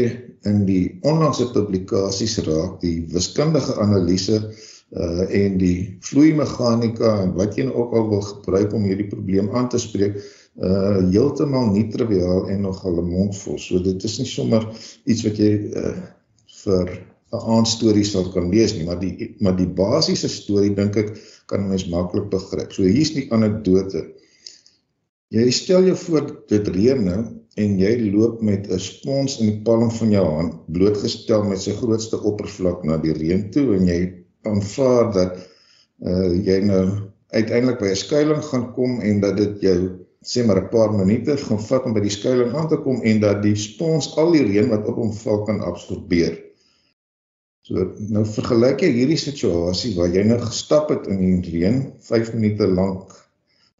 in 0.49 0.65
die 0.69 0.99
onlangse 1.09 1.49
publikasies 1.55 2.39
raak 2.45 2.81
die 2.85 2.99
wiskundige 3.13 3.77
analise 3.81 4.43
uh 4.93 5.25
en 5.33 5.57
die 5.61 5.97
vloeimeganika 6.05 7.17
en 7.25 7.33
wat 7.41 7.57
jy 7.57 7.71
ook 7.73 7.97
al 7.97 8.11
wil 8.13 8.25
gebruik 8.35 8.77
om 8.77 8.85
hierdie 8.85 9.09
probleem 9.09 9.49
aan 9.57 9.73
te 9.73 9.81
spreek 9.81 10.21
uh 10.57 11.03
heeltemal 11.13 11.69
nie 11.73 11.89
triviaal 11.93 12.49
en 12.49 12.63
nogal 12.65 13.01
'n 13.03 13.11
mondvol. 13.11 13.59
So 13.59 13.79
dit 13.79 14.05
is 14.05 14.19
nie 14.19 14.27
sommer 14.27 14.65
iets 15.05 15.23
wat 15.27 15.37
jy 15.37 15.53
uh 15.73 15.97
vir 16.65 16.87
'n 17.33 17.43
aanstorie 17.57 18.05
sal 18.05 18.31
kan 18.33 18.51
lees 18.51 18.75
nie, 18.75 18.85
maar 18.85 19.01
die 19.01 19.35
maar 19.41 19.57
die 19.57 19.69
basiese 19.69 20.29
storie 20.29 20.75
dink 20.75 20.97
ek 20.97 21.19
kan 21.47 21.69
mens 21.69 21.87
maklik 21.89 22.31
begryp. 22.31 22.73
So 22.73 22.83
hier's 22.83 23.13
die 23.13 23.29
anekdote. 23.31 24.07
Jy 25.31 25.51
stel 25.51 25.85
jou 25.85 25.97
voor 25.97 26.31
dit 26.49 26.69
reën 26.69 27.05
nou 27.05 27.25
en 27.57 27.79
jy 27.79 28.13
loop 28.13 28.41
met 28.43 28.71
'n 28.71 28.79
spons 28.79 29.41
in 29.41 29.47
die 29.51 29.61
palm 29.65 29.91
van 29.91 30.11
jou 30.11 30.25
hand 30.25 30.55
blootgestel 30.73 31.45
met 31.45 31.61
sy 31.61 31.73
grootste 31.73 32.17
oppervlak 32.23 32.85
na 32.85 32.97
die 32.97 33.13
reën 33.13 33.51
toe 33.51 33.75
en 33.77 33.87
jy 33.87 34.01
aanvaar 34.45 35.13
dat 35.13 35.37
uh 36.05 36.33
jy 36.33 36.61
nou 36.65 37.11
uiteindelik 37.33 37.79
by 37.81 37.89
'n 37.93 38.03
skuilings 38.05 38.47
gaan 38.47 38.73
kom 38.73 39.01
en 39.01 39.21
dat 39.21 39.37
dit 39.37 39.61
jou 39.61 40.06
sê 40.27 40.43
maar 40.47 40.61
'n 40.63 40.71
paar 40.73 40.93
minute 40.93 41.37
gaan 41.37 41.63
vat 41.69 41.85
om 41.87 41.95
by 41.95 42.03
die 42.03 42.17
skuilings 42.19 42.55
aan 42.55 42.69
te 42.69 42.79
kom 42.83 43.03
en 43.03 43.21
dat 43.21 43.43
die 43.43 43.57
spons 43.57 44.17
al 44.17 44.33
die 44.33 44.43
reën 44.43 44.69
wat 44.69 44.89
op 44.91 44.99
hom 45.03 45.13
val 45.13 45.45
kan 45.47 45.61
absorbeer. 45.61 46.35
So 47.67 47.75
nou 48.15 48.25
vergelyk 48.31 48.83
jy 48.83 48.91
hierdie 48.95 49.19
situasie 49.19 49.95
waar 49.97 50.11
jy 50.15 50.23
nou 50.27 50.39
gestap 50.39 50.91
het 50.91 51.07
in 51.11 51.19
die 51.43 51.51
reën, 51.51 51.81
5 52.01 52.35
minute 52.35 52.67
lank 52.67 53.15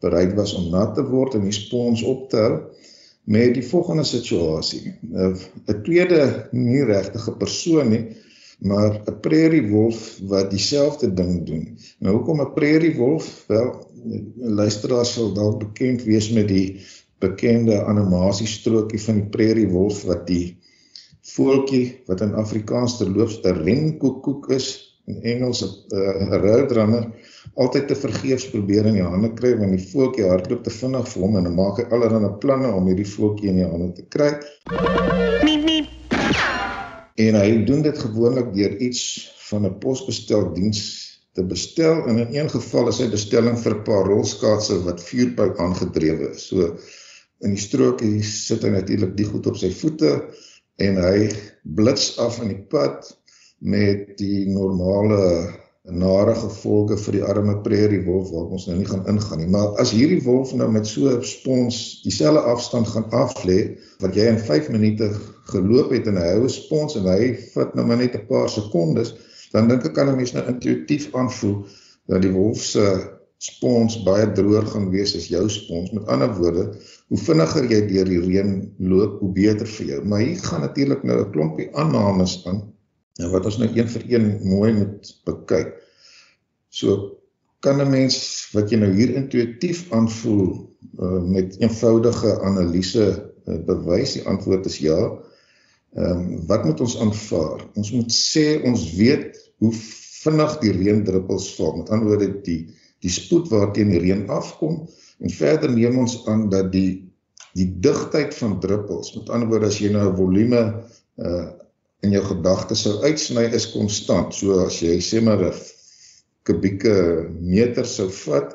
bereid 0.03 0.33
was 0.35 0.53
om 0.55 0.69
nat 0.71 0.95
te 0.95 1.03
word 1.07 1.35
en 1.35 1.45
die 1.47 1.55
spons 1.55 2.03
op 2.03 2.29
te 2.31 2.41
hou 2.41 2.55
met 3.27 3.53
die 3.55 3.65
volgende 3.67 4.03
situasie. 4.07 4.93
'n 5.11 5.83
tweede 5.83 6.47
nie 6.51 6.83
regtige 6.83 7.31
persoon 7.31 7.89
nie, 7.89 8.03
maar 8.59 9.01
'n 9.05 9.19
prairie 9.19 9.67
wolf 9.69 10.19
wat 10.21 10.51
dieselfde 10.51 11.13
ding 11.13 11.45
doen. 11.47 11.77
Nou 11.99 12.15
hoekom 12.15 12.41
'n 12.41 12.53
prairie 12.53 12.95
wolf? 12.95 13.43
Wel, 13.47 13.86
luisteraars 14.35 15.13
sal 15.13 15.33
dalk 15.33 15.59
bekend 15.59 16.03
wees 16.03 16.29
met 16.31 16.47
die 16.47 16.81
bekende 17.23 17.79
animasiestrokie 17.85 18.99
van 19.01 19.21
die 19.21 19.29
prairie 19.33 19.69
wolf 19.71 20.03
wat 20.05 20.27
die 20.27 20.57
voeltjie 21.33 22.03
wat 22.07 22.21
in 22.21 22.35
Afrikaans 22.37 22.97
terloops 22.99 23.39
'n 23.43 23.63
renkoekoek 23.63 24.49
is 24.57 24.67
in 25.07 25.21
Engels 25.23 25.63
'n 25.63 25.97
uh, 25.97 26.37
roadrunner 26.43 27.11
altyd 27.55 27.87
te 27.87 27.95
vergeefs 27.95 28.49
probeer 28.49 28.85
in 28.85 28.99
die 28.99 29.03
hande 29.03 29.33
kry 29.33 29.55
want 29.57 29.71
die 29.71 29.87
voeltjie 29.91 30.27
hardloop 30.27 30.63
te 30.63 30.73
vinnig 30.79 31.07
vir 31.07 31.23
hom 31.23 31.37
en 31.37 31.43
dan 31.43 31.55
maak 31.55 31.79
hy 31.79 31.85
allerlei 31.89 32.31
planne 32.43 32.71
om 32.71 32.87
hierdie 32.87 33.07
voeltjie 33.15 33.49
in 33.49 33.61
die 33.61 33.69
hande 33.71 33.93
te 33.93 34.05
kry. 34.13 34.31
Miep 35.43 35.63
miep. 35.63 35.87
En 37.17 37.35
hy 37.39 37.63
doen 37.65 37.81
dit 37.81 37.97
gewoonlik 37.97 38.53
deur 38.53 38.77
iets 38.77 39.01
van 39.49 39.65
'n 39.65 39.77
posbesteldiens 39.79 41.06
te 41.37 41.45
bestel 41.45 42.01
en 42.09 42.17
in 42.17 42.33
een 42.33 42.49
geval 42.49 42.89
is 42.91 42.99
hy 43.03 43.09
bestelling 43.13 43.59
vir 43.61 43.75
'n 43.75 43.83
paar 43.85 44.09
rolskaatse 44.09 44.79
wat 44.87 45.03
vuurpyp 45.05 45.59
aangedrewe 45.61 46.31
is. 46.33 46.47
So 46.49 46.73
in 47.45 47.53
die 47.53 47.61
strokie 47.61 48.23
sit 48.25 48.65
hy 48.65 48.73
natuurlik 48.73 49.13
die 49.17 49.29
goed 49.29 49.47
op 49.47 49.57
sy 49.61 49.69
voete 49.69 50.11
en 50.81 50.97
hy 51.01 51.29
blits 51.77 52.17
af 52.17 52.41
in 52.41 52.49
die 52.55 52.65
pad 52.73 53.13
met 53.61 54.17
die 54.17 54.45
normale 54.49 55.53
nare 55.87 56.33
gevolge 56.35 56.97
vir 56.99 57.15
die 57.15 57.23
arme 57.23 57.55
prairie 57.63 58.01
wolf 58.05 58.33
wat 58.33 58.51
ons 58.57 58.65
nou 58.67 58.75
nie 58.79 58.89
gaan 58.89 59.05
ingaan 59.07 59.39
nie. 59.39 59.47
Maar 59.47 59.77
as 59.79 59.93
hierdie 59.95 60.19
wolf 60.25 60.51
nou 60.57 60.67
met 60.71 60.87
so 60.87 61.07
'n 61.07 61.23
spons 61.23 62.01
dieselfde 62.03 62.41
afstand 62.41 62.87
gaan 62.87 63.07
af 63.11 63.45
lê 63.45 63.77
wat 64.01 64.15
jy 64.15 64.25
in 64.27 64.39
5 64.39 64.69
minute 64.69 65.13
geloop 65.53 65.91
het 65.91 66.07
en 66.07 66.17
hy 66.17 66.27
hou 66.33 66.43
'n 66.43 66.49
spons 66.49 66.97
en 66.97 67.05
hy 67.07 67.37
vat 67.53 67.75
nou 67.75 67.85
maar 67.85 67.97
net 67.97 68.15
'n 68.15 68.27
paar 68.27 68.49
sekondes 68.49 69.13
dan 69.51 69.67
dink 69.67 69.85
ek 69.85 69.93
kan 69.93 70.09
'n 70.09 70.15
mens 70.15 70.33
nou 70.33 70.45
intuïtief 70.47 71.13
aanvoel 71.15 71.65
dat 72.07 72.21
die 72.21 72.31
wolf 72.31 72.63
se 72.63 72.83
spons 73.37 73.99
baie 74.05 74.25
droër 74.33 74.65
gaan 74.71 74.89
wees 74.89 75.13
as 75.17 75.27
jou 75.29 75.43
spons. 75.49 75.91
Met 75.93 76.07
ander 76.07 76.31
woorde, 76.39 76.63
hoe 77.07 77.19
vinniger 77.21 77.67
jy 77.69 77.81
deur 77.87 78.09
die 78.09 78.21
reën 78.23 78.53
loop, 78.79 79.19
hoe 79.21 79.31
beter 79.33 79.67
vir 79.67 79.91
jou. 79.91 79.99
Maar 80.05 80.23
hier 80.25 80.41
gaan 80.41 80.65
natuurlik 80.65 81.03
nou 81.03 81.19
'n 81.21 81.31
klompie 81.31 81.69
aannames 81.75 82.41
aan 82.47 82.73
en 83.17 83.31
wat 83.31 83.45
ons 83.45 83.57
nou 83.57 83.69
een 83.73 83.89
vir 83.89 84.03
een 84.09 84.25
mooi 84.43 84.73
moet 84.73 85.13
bekyk. 85.25 85.73
So 86.69 87.17
kan 87.59 87.81
'n 87.81 87.89
mens 87.89 88.49
wat 88.53 88.69
jy 88.71 88.77
nou 88.77 88.91
hier 88.93 89.15
intuïtief 89.15 89.91
aanvoel 89.91 90.69
uh, 90.99 91.21
met 91.21 91.57
eenvoudige 91.59 92.41
analise 92.41 93.05
uh, 93.45 93.57
bewys, 93.65 94.13
die 94.13 94.25
antwoord 94.25 94.65
is 94.65 94.77
ja. 94.77 95.17
Ehm 95.97 96.19
um, 96.19 96.45
wat 96.45 96.65
moet 96.65 96.81
ons 96.85 96.97
aanvaar? 97.01 97.63
Ons 97.73 97.91
moet 97.91 98.11
sê 98.13 98.61
ons 98.69 98.81
weet 98.97 99.37
hoe 99.63 99.71
vinnig 99.73 100.57
die 100.61 100.73
reendruppels 100.75 101.47
val. 101.57 101.79
Met 101.79 101.89
ander 101.89 102.11
woorde 102.11 102.29
die 102.45 102.61
die 103.05 103.13
spoed 103.13 103.49
waarteen 103.53 103.91
die 103.93 104.01
reën 104.01 104.25
afkom 104.33 104.83
en 105.21 105.33
verder 105.33 105.69
neem 105.73 105.97
ons 106.01 106.19
aan 106.29 106.47
dat 106.53 106.71
die 106.73 107.03
die 107.57 107.67
digtheid 107.81 108.35
van 108.37 108.59
druppels, 108.61 109.15
met 109.15 109.29
ander 109.33 109.49
woorde 109.49 109.71
as 109.71 109.79
jy 109.81 109.89
nou 109.93 110.05
'n 110.09 110.17
volume 110.17 110.61
uh 111.17 111.47
in 112.05 112.11
jou 112.13 112.21
gedagtes 112.21 112.83
sou 112.85 112.99
uitsny 113.01 113.47
is 113.57 113.71
konstant. 113.73 114.33
So 114.33 114.59
as 114.65 114.77
jy 114.81 114.99
sê 115.01 115.21
maar 115.21 115.41
'n 115.41 115.53
kubieke 116.45 117.25
meter 117.41 117.85
sou 117.85 118.09
vat 118.09 118.53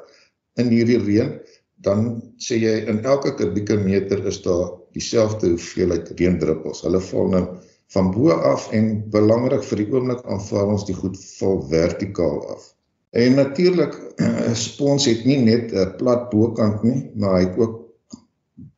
in 0.57 0.71
hierdie 0.71 1.03
reën, 1.03 1.41
dan 1.83 2.23
sê 2.39 2.61
jy 2.63 2.87
in 2.87 3.03
elke 3.05 3.35
kubieke 3.35 3.77
meter 3.77 4.27
is 4.27 4.39
daar 4.43 4.79
dieselfde 4.93 5.49
hoeveelheid 5.55 6.13
reendruppels. 6.19 6.83
Hulle 6.87 7.01
val 7.01 7.29
nou 7.35 7.45
van 7.93 8.11
bo 8.11 8.31
af 8.31 8.71
en 8.73 8.93
belangrik 9.13 9.65
vir 9.69 9.83
die 9.83 9.91
oomblik 9.93 10.25
aanvaar 10.25 10.73
ons 10.75 10.87
die 10.89 10.97
goed 10.97 11.19
val 11.39 11.61
vertikaal 11.69 12.41
af. 12.55 12.73
En 13.13 13.37
natuurlik 13.37 13.97
'n 14.51 14.57
spons 14.57 15.07
het 15.11 15.25
nie 15.29 15.39
net 15.45 15.73
'n 15.73 15.97
plat 15.99 16.31
bokant 16.31 16.83
nie, 16.83 17.11
maar 17.15 17.41
hy 17.41 17.47
het 17.49 17.59
ook 17.59 17.81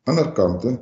ander 0.03 0.31
kante 0.31 0.77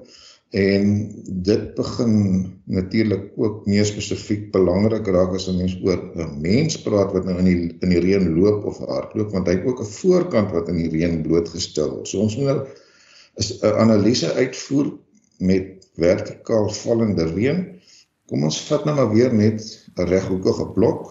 en 0.53 0.89
dit 1.25 1.73
begin 1.73 2.15
natuurlik 2.63 3.31
ook 3.35 3.65
meer 3.65 3.85
spesifiek 3.85 4.51
belangrik 4.51 5.07
raak 5.07 5.33
as 5.33 5.47
'n 5.49 5.57
mens 5.57 5.77
oor 5.81 5.99
'n 6.15 6.41
mens 6.41 6.81
praat 6.81 7.13
wat 7.13 7.25
nou 7.25 7.37
in 7.37 7.45
die 7.45 7.77
in 7.81 7.89
die 7.89 7.99
reën 7.99 8.35
loop 8.39 8.65
of 8.65 8.77
hardloop 8.77 9.31
want 9.31 9.47
hy 9.47 9.53
het 9.53 9.65
ook 9.65 9.81
'n 9.81 9.95
voorkant 10.01 10.51
wat 10.51 10.69
in 10.69 10.77
die 10.77 10.89
reën 10.89 11.21
blootgestel 11.21 11.89
word. 11.89 12.07
So 12.07 12.19
ons 12.19 12.35
moet 12.37 12.45
nou 12.45 12.67
'n 13.37 13.73
analise 13.85 14.33
uitvoer 14.33 14.93
met 15.49 15.87
vertikaal 15.99 16.69
vallende 16.79 17.27
reën. 17.33 17.63
Kom 18.29 18.45
ons 18.47 18.59
vat 18.69 18.85
nou 18.87 18.95
maar 18.97 19.11
weer 19.13 19.33
net 19.33 19.61
'n 19.97 20.07
reghoekige 20.09 20.65
blok, 20.75 21.01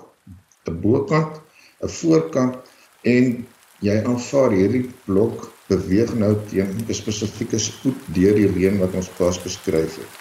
'n 0.69 0.81
bokant, 0.81 1.41
'n 1.83 1.89
voorkant 1.89 2.57
en 3.03 3.47
jy 3.81 3.97
aanvaar 4.05 4.51
hierdie 4.51 4.87
blok 5.05 5.51
beweeg 5.69 6.15
nou 6.15 6.35
teen 6.51 6.69
'n 6.89 6.95
spesifieke 6.95 7.59
spoed 7.59 7.99
deur 8.17 8.35
die 8.35 8.51
reën 8.57 8.79
wat 8.79 8.95
ons 8.95 9.09
pas 9.19 9.43
beskryf 9.43 9.97
het. 9.97 10.13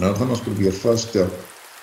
Nou 0.00 0.14
gaan 0.14 0.30
ons 0.30 0.40
probeer 0.40 0.72
vasstel 0.72 1.30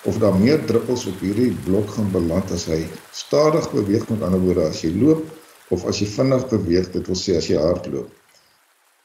of 0.08 0.18
daar 0.18 0.34
meer 0.34 0.64
druppels 0.64 1.06
op 1.06 1.20
hierdie 1.20 1.50
blok 1.64 1.90
gaan 1.90 2.10
beland 2.12 2.50
as 2.54 2.64
hy 2.70 2.86
stadig 3.12 3.66
beweeg 3.72 4.08
met 4.08 4.22
ander 4.22 4.40
woorde 4.40 4.68
as 4.68 4.80
jy 4.84 4.92
loop 4.94 5.26
of 5.74 5.84
as 5.90 6.00
jy 6.00 6.06
vinnig 6.06 6.46
beweeg 6.48 6.88
dit 6.94 7.10
wil 7.10 7.18
sê 7.18 7.36
as 7.36 7.50
jy 7.50 7.58
hardloop. 7.60 8.08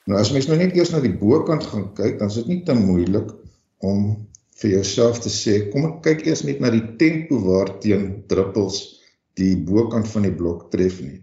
Nou 0.09 0.19
as 0.19 0.33
mens 0.35 0.49
nou 0.49 0.57
net 0.59 0.73
eers 0.75 0.91
na 0.91 0.99
die 0.99 1.13
bokant 1.15 1.63
gaan 1.71 1.85
kyk 1.95 2.17
dan 2.19 2.31
is 2.31 2.37
dit 2.41 2.49
nie 2.51 2.63
te 2.67 2.73
moeilik 2.75 3.29
om 3.87 4.01
vir 4.59 4.73
jouself 4.73 5.21
te 5.23 5.31
sê 5.31 5.53
kom 5.71 5.87
ek 5.87 6.01
kyk 6.07 6.25
eers 6.27 6.43
net 6.47 6.59
na 6.63 6.71
die 6.73 6.83
tempo 6.99 7.39
waarteen 7.45 8.09
druppels 8.31 8.81
die 9.39 9.53
bokant 9.69 10.09
van 10.11 10.27
die 10.27 10.33
blok 10.41 10.67
tref 10.75 10.99
nie. 11.01 11.21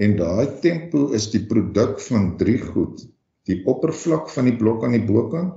En 0.00 0.16
daai 0.16 0.48
tempo 0.64 1.10
is 1.18 1.28
die 1.34 1.44
produk 1.52 2.00
van 2.08 2.32
drie 2.40 2.58
goed: 2.62 3.04
die 3.50 3.60
oppervlak 3.68 4.32
van 4.32 4.48
die 4.48 4.56
blok 4.56 4.86
aan 4.86 4.96
die 4.96 5.04
bokant, 5.04 5.52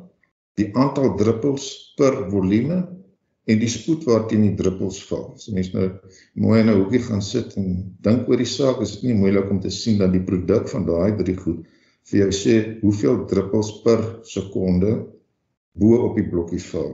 die 0.59 0.69
aantal 0.75 1.15
druppels 1.17 1.71
per 1.97 2.25
volume 2.35 2.83
en 3.47 3.59
die 3.63 3.71
spoed 3.71 4.03
waarteen 4.09 4.49
die 4.49 4.55
druppels 4.59 4.99
val. 5.07 5.29
As 5.37 5.47
jy 5.47 5.55
mens 5.55 5.71
nou 5.73 5.87
mooi 6.35 6.59
in 6.59 6.69
'n 6.69 6.79
hoekie 6.83 7.05
gaan 7.07 7.23
sit 7.23 7.55
en 7.55 7.95
dink 8.03 8.27
oor 8.27 8.43
die 8.43 8.53
saak, 8.59 8.81
is 8.83 8.99
dit 8.99 9.09
nie 9.09 9.21
moeilik 9.23 9.49
om 9.49 9.63
te 9.63 9.71
sien 9.71 10.03
dat 10.03 10.11
die 10.11 10.27
produk 10.31 10.67
van 10.69 10.85
daai 10.85 11.15
drie 11.23 11.39
goed 11.39 11.63
vir 12.09 12.19
jou 12.23 12.31
sê 12.35 12.55
hoeveel 12.81 13.25
druppels 13.29 13.71
per 13.85 14.01
sekonde 14.27 14.95
bo 15.77 16.01
op 16.07 16.17
die 16.19 16.27
blokkie 16.27 16.61
val. 16.71 16.91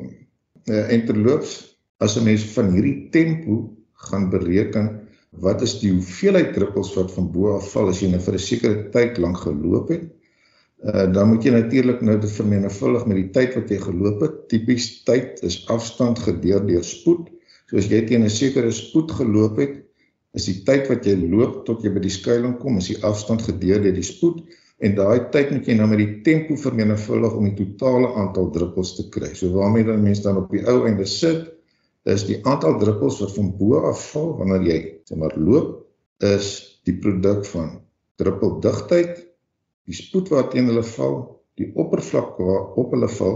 Uh, 0.67 0.83
en 0.93 1.05
terloops, 1.07 1.55
as 2.03 2.17
'n 2.17 2.25
mens 2.25 2.43
van 2.53 2.73
hierdie 2.73 3.09
tempo 3.09 3.73
gaan 4.05 4.29
bereken 4.29 5.07
wat 5.31 5.61
is 5.61 5.79
die 5.81 5.91
hoeveelheid 5.91 6.53
druppels 6.53 6.93
wat 6.95 7.11
van 7.13 7.31
bo 7.31 7.55
af 7.55 7.71
val 7.73 7.89
as 7.89 8.01
jy 8.01 8.09
nou 8.11 8.21
vir 8.21 8.33
'n 8.33 8.47
sekere 8.49 8.89
tyd 8.93 9.17
lank 9.17 9.37
geloop 9.37 9.89
het. 9.89 10.05
Uh 10.83 11.07
dan 11.13 11.29
moet 11.29 11.43
jy 11.43 11.51
natuurlik 11.51 12.01
nou 12.01 12.19
dit 12.19 12.31
vermenigvuldig 12.31 13.05
met 13.07 13.17
die 13.17 13.31
tyd 13.31 13.55
wat 13.55 13.69
jy 13.69 13.79
geloop 13.81 14.21
het. 14.21 14.35
Tipies 14.49 15.03
tyd 15.03 15.41
is 15.43 15.65
afstand 15.67 16.19
gedeel 16.19 16.65
deur 16.65 16.83
spoed. 16.83 17.29
So 17.69 17.77
as 17.77 17.89
jy 17.89 18.05
teen 18.05 18.23
'n 18.23 18.29
sekere 18.29 18.71
spoed 18.71 19.11
geloop 19.11 19.57
het, 19.57 19.83
is 20.33 20.45
die 20.45 20.63
tyd 20.63 20.87
wat 20.87 21.05
jy 21.05 21.15
loop 21.15 21.65
tot 21.65 21.83
jy 21.83 21.89
by 21.89 21.99
die 21.99 22.13
skuilings 22.13 22.61
kom, 22.61 22.77
is 22.77 22.87
die 22.87 23.01
afstand 23.03 23.41
gedeel 23.41 23.81
deur 23.81 23.93
die 23.93 24.05
spoed 24.05 24.43
en 24.77 24.95
daai 24.97 25.29
tyd 25.33 25.51
moet 25.55 25.67
jy 25.67 25.75
nou 25.77 25.87
met 25.89 26.01
die 26.01 26.21
tempo 26.25 26.57
vermenigvuldig 26.61 27.37
om 27.37 27.47
die 27.49 27.57
totale 27.57 28.11
aantal 28.21 28.51
druppels 28.53 28.93
te 28.97 29.07
kry. 29.13 29.31
So 29.33 29.49
waarmee 29.55 29.87
dan 29.87 30.03
mense 30.03 30.25
dan 30.25 30.37
op 30.43 30.51
die 30.53 30.63
ou 30.69 30.83
einde 30.89 31.07
sit, 31.09 31.47
is 32.07 32.23
die 32.27 32.37
aantal 32.45 32.77
druppels 32.79 33.19
wat 33.23 33.33
van 33.35 33.49
bo 33.57 33.81
af 33.89 34.03
val 34.13 34.35
wanneer 34.39 34.67
jy 34.69 34.79
sê 35.07 35.17
maar 35.19 35.35
loop 35.35 35.83
is 36.23 36.79
die 36.87 36.95
produk 37.03 37.43
van 37.49 37.81
druppeldigtheid, 38.17 39.19
die 39.87 39.95
spoed 39.95 40.31
waarteen 40.33 40.69
hulle 40.71 40.85
val, 40.95 41.17
die 41.59 41.67
oppervlak 41.75 42.39
waarop 42.41 42.93
hulle 42.95 43.09
val, 43.11 43.35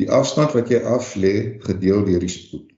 die 0.00 0.08
afstand 0.10 0.54
wat 0.56 0.70
jy 0.72 0.80
af 0.88 1.12
lê 1.20 1.58
gedeel 1.64 2.04
deur 2.06 2.22
die 2.22 2.32
spoed. 2.32 2.70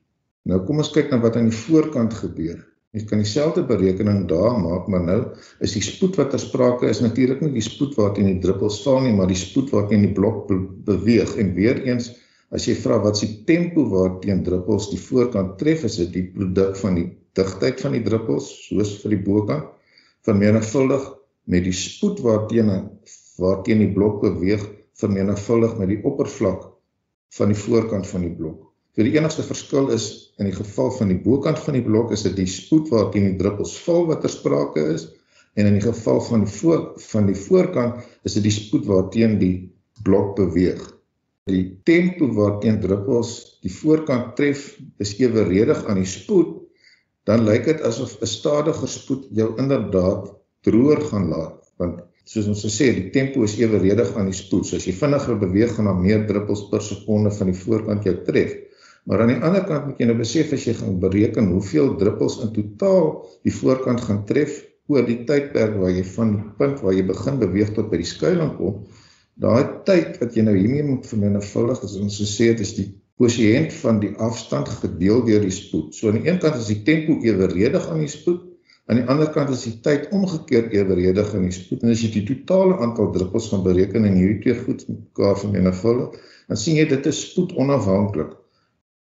Nou 0.47 0.63
kom 0.67 0.83
ons 0.83 0.93
kyk 0.95 1.13
na 1.13 1.21
wat 1.23 1.39
aan 1.39 1.51
die 1.51 1.59
voorkant 1.59 2.15
gebeur. 2.17 2.59
Jy 2.97 3.05
kan 3.11 3.21
dieselfde 3.21 3.67
berekening 3.69 4.25
daar 4.31 4.57
maak, 4.57 4.87
maar 4.89 5.03
nou 5.05 5.19
is 5.61 5.75
die 5.77 5.85
spoed 5.85 6.17
wat 6.17 6.31
ter 6.33 6.41
sprake 6.41 6.89
is 6.89 7.03
natuurlik 7.05 7.43
nie 7.45 7.53
die 7.59 7.65
spoed 7.65 7.93
waarteen 7.99 8.31
die 8.31 8.41
druppels 8.41 8.81
val 8.87 9.03
nie, 9.05 9.13
maar 9.13 9.29
die 9.29 9.37
spoed 9.37 9.69
waarteen 9.75 10.07
die 10.07 10.15
blok 10.17 10.47
beweeg 10.89 11.37
en 11.43 11.53
weer 11.59 11.83
eens 11.85 12.15
As 12.55 12.67
jy 12.69 12.77
vra 12.79 13.01
wat 13.03 13.19
se 13.19 13.27
tempo 13.49 13.83
waarteen 13.91 14.45
druppels 14.47 14.91
die 14.93 15.01
voorkant 15.03 15.57
tref, 15.59 15.83
is 15.89 15.97
dit 15.99 16.13
die 16.15 16.27
produk 16.35 16.77
van 16.79 16.99
die 16.99 17.07
digtheid 17.37 17.81
van 17.83 17.97
die 17.97 18.05
druppels, 18.07 18.47
soos 18.69 18.93
vir 19.03 19.17
die 19.17 19.23
bokant, 19.27 19.73
vermenigvuldig 20.27 21.09
met 21.51 21.67
die 21.67 21.75
spoed 21.75 22.23
waarteen 22.23 22.71
waarteen 23.37 23.83
die 23.83 23.91
blok 23.93 24.23
beweeg, 24.23 24.63
vermenigvuldig 24.97 25.75
met 25.81 25.91
die 25.93 25.99
oppervlak 26.09 26.71
van 27.37 27.53
die 27.53 27.59
voorkant 27.59 28.07
van 28.09 28.25
die 28.25 28.33
blok. 28.39 28.66
So 28.97 29.05
die 29.05 29.15
enigste 29.19 29.45
verskil 29.45 29.91
is 29.93 30.33
in 30.41 30.49
die 30.49 30.57
geval 30.57 30.91
van 30.97 31.13
die 31.13 31.21
bokant 31.21 31.61
van 31.61 31.77
die 31.77 31.85
blok 31.85 32.13
is 32.17 32.25
dit 32.25 32.37
die 32.37 32.49
spoed 32.49 32.89
waarteen 32.89 33.31
die 33.31 33.39
druppels 33.43 33.77
val 33.85 34.07
wat 34.09 34.25
ter 34.25 34.33
sprake 34.33 34.89
is 34.97 35.09
en 35.55 35.69
in 35.69 35.77
die 35.77 35.85
geval 35.85 36.21
van 36.25 36.49
voor 36.49 36.83
van 37.13 37.29
die 37.29 37.37
voorkant 37.37 38.01
is 38.25 38.39
dit 38.39 38.49
die 38.49 38.57
spoed 38.57 38.89
waarteen 38.89 39.39
die 39.41 39.55
blok 40.05 40.35
beweeg 40.41 40.81
die 41.47 41.79
tempo 41.87 42.27
waarteen 42.35 42.81
druppels 42.83 43.61
die 43.63 43.71
voorkant 43.71 44.35
tref 44.39 44.73
is 45.03 45.15
eweredig 45.21 45.85
aan 45.87 46.01
die 46.01 46.09
spoed, 46.11 46.57
dan 47.27 47.45
lyk 47.47 47.69
dit 47.71 47.85
asof 47.87 48.17
'n 48.19 48.27
stadiger 48.27 48.91
spoed 48.91 49.29
jou 49.31 49.53
inderdaad 49.63 50.33
droër 50.67 51.01
gaan 51.11 51.29
laat, 51.31 51.71
want 51.79 52.03
soos 52.25 52.49
ons 52.51 52.65
gesê 52.67 52.91
het, 52.91 52.99
die 52.99 53.15
tempo 53.15 53.45
is 53.47 53.55
eweredig 53.59 54.11
aan 54.17 54.27
die 54.27 54.35
spoed. 54.35 54.67
So 54.67 54.77
as 54.77 54.87
jy 54.87 54.93
vinniger 54.93 55.39
beweeg, 55.39 55.75
gaan 55.77 55.87
daar 55.87 56.03
meer 56.03 56.27
druppels 56.27 56.69
per 56.71 56.83
sekonde 56.83 57.31
van 57.31 57.47
die 57.47 57.61
voorkant 57.61 58.03
jou 58.03 58.17
tref. 58.27 58.57
Maar 59.07 59.23
aan 59.23 59.33
die 59.35 59.43
ander 59.49 59.65
kant 59.65 59.87
moet 59.87 60.03
jy 60.03 60.11
nou 60.11 60.19
besef 60.19 60.53
as 60.53 60.67
jy 60.67 60.75
gaan 60.77 61.01
bereken 61.03 61.53
hoeveel 61.55 61.95
druppels 62.01 62.41
in 62.43 62.53
totaal 62.55 63.11
die 63.47 63.55
voorkant 63.55 64.03
gaan 64.07 64.25
tref 64.27 64.61
oor 64.91 65.07
die 65.07 65.23
tydperk 65.29 65.77
waar 65.79 65.95
jy 65.95 66.03
van 66.15 66.33
die 66.35 66.47
punt 66.59 66.83
waar 66.83 66.95
jy 66.95 67.07
begin 67.07 67.39
beweeg 67.43 67.75
tot 67.75 67.91
by 67.91 68.03
die 68.03 68.09
skuilings 68.09 68.59
kom, 68.59 68.83
Daai 69.37 69.85
tyd 69.85 70.15
wat 70.17 70.33
jy 70.33 70.47
nou 70.47 70.55
hiermee 70.57 70.85
moet 70.87 71.05
vermenigvuldig, 71.05 71.83
as 71.85 71.97
ons 72.01 72.15
gesê 72.23 72.47
het, 72.55 72.61
is 72.65 72.73
die 72.79 72.87
kwosiënt 73.21 73.75
van 73.83 73.99
die 74.01 74.15
afstand 74.27 74.71
gedeel 74.81 75.27
deur 75.27 75.43
die 75.45 75.53
spoed. 75.53 75.91
So 75.93 76.09
aan 76.09 76.23
die 76.23 76.31
een 76.31 76.39
kant 76.41 76.57
is 76.57 76.71
die 76.73 76.79
tempo 76.87 77.19
eweredig 77.25 77.85
aan 77.93 78.01
die 78.01 78.09
spoed, 78.09 78.47
aan 78.89 79.03
die 79.03 79.05
ander 79.13 79.29
kant 79.35 79.53
is 79.53 79.67
die 79.67 79.75
tyd 79.85 80.09
omgekeerd 80.17 80.73
eweredig 80.73 81.35
aan 81.37 81.45
die 81.51 81.53
spoed. 81.53 81.85
En 81.85 81.93
as 81.93 82.01
jy 82.01 82.15
die 82.15 82.25
totale 82.31 82.79
aantal 82.87 83.13
druppels 83.13 83.51
gaan 83.53 83.67
bereken 83.67 84.09
en 84.09 84.17
hierdie 84.17 84.41
twee 84.47 84.57
goed 84.63 84.87
mekaar 84.89 85.37
vermenigvuldig, 85.43 86.17
dan 86.49 86.63
sien 86.63 86.81
jy 86.81 86.89
dit 86.95 87.13
is 87.13 87.23
spoed 87.27 87.53
onafhanklik. 87.61 88.33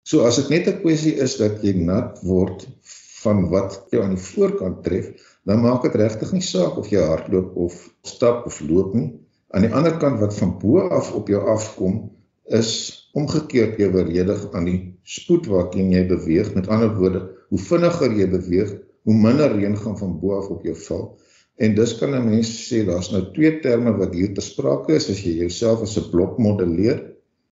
So 0.03 0.25
as 0.27 0.35
dit 0.41 0.49
net 0.49 0.67
'n 0.67 0.81
kwessie 0.81 1.15
is 1.25 1.37
dat 1.39 1.61
jy 1.63 1.73
nat 1.79 2.19
word 2.27 2.67
van 3.23 3.49
wat 3.49 3.77
jou 3.91 4.01
aan 4.03 4.15
die 4.15 4.25
voorkant 4.25 4.83
tref, 4.83 5.11
dan 5.47 5.61
maak 5.63 5.83
dit 5.87 5.95
regtig 5.95 6.31
nie 6.35 6.43
saak 6.43 6.77
of 6.77 6.89
jy 6.91 6.99
hardloop 6.99 7.55
of 7.55 7.77
stap 8.03 8.45
of 8.45 8.59
loop 8.61 8.93
nie. 8.95 9.13
Aan 9.55 9.67
die 9.67 9.73
ander 9.73 9.95
kant 10.01 10.19
wat 10.19 10.35
van 10.35 10.57
bo 10.59 10.87
af 10.89 11.13
op 11.15 11.29
jou 11.31 11.41
afkom 11.53 12.09
is 12.59 12.71
omgekeerd 13.13 13.79
eweredig 13.79 14.47
aan 14.51 14.65
die 14.67 14.79
spoed 15.03 15.47
waarteen 15.51 15.91
jy 15.93 16.03
beweeg. 16.09 16.53
Met 16.55 16.67
ander 16.67 16.91
woorde, 16.97 17.21
hoe 17.49 17.59
vinniger 17.59 18.15
jy 18.17 18.27
beweeg, 18.31 18.73
hoe 19.03 19.15
minder 19.15 19.51
reën 19.55 19.77
gaan 19.77 19.97
van 19.99 20.17
bo 20.19 20.39
af 20.39 20.49
op 20.51 20.63
jou 20.67 20.75
val. 20.87 21.05
En 21.61 21.75
dis 21.75 21.95
kan 21.99 22.15
'n 22.15 22.25
mens 22.25 22.49
sê 22.67 22.83
daar's 22.85 23.11
nou 23.11 23.23
twee 23.33 23.59
terme 23.59 23.93
wat 23.97 24.13
hier 24.13 24.33
te 24.33 24.41
sprake 24.41 24.95
is 24.95 25.09
as 25.09 25.23
jy 25.23 25.33
jouself 25.43 25.81
as 25.81 25.97
'n 25.97 26.09
blok 26.11 26.37
modelleer. 26.39 27.13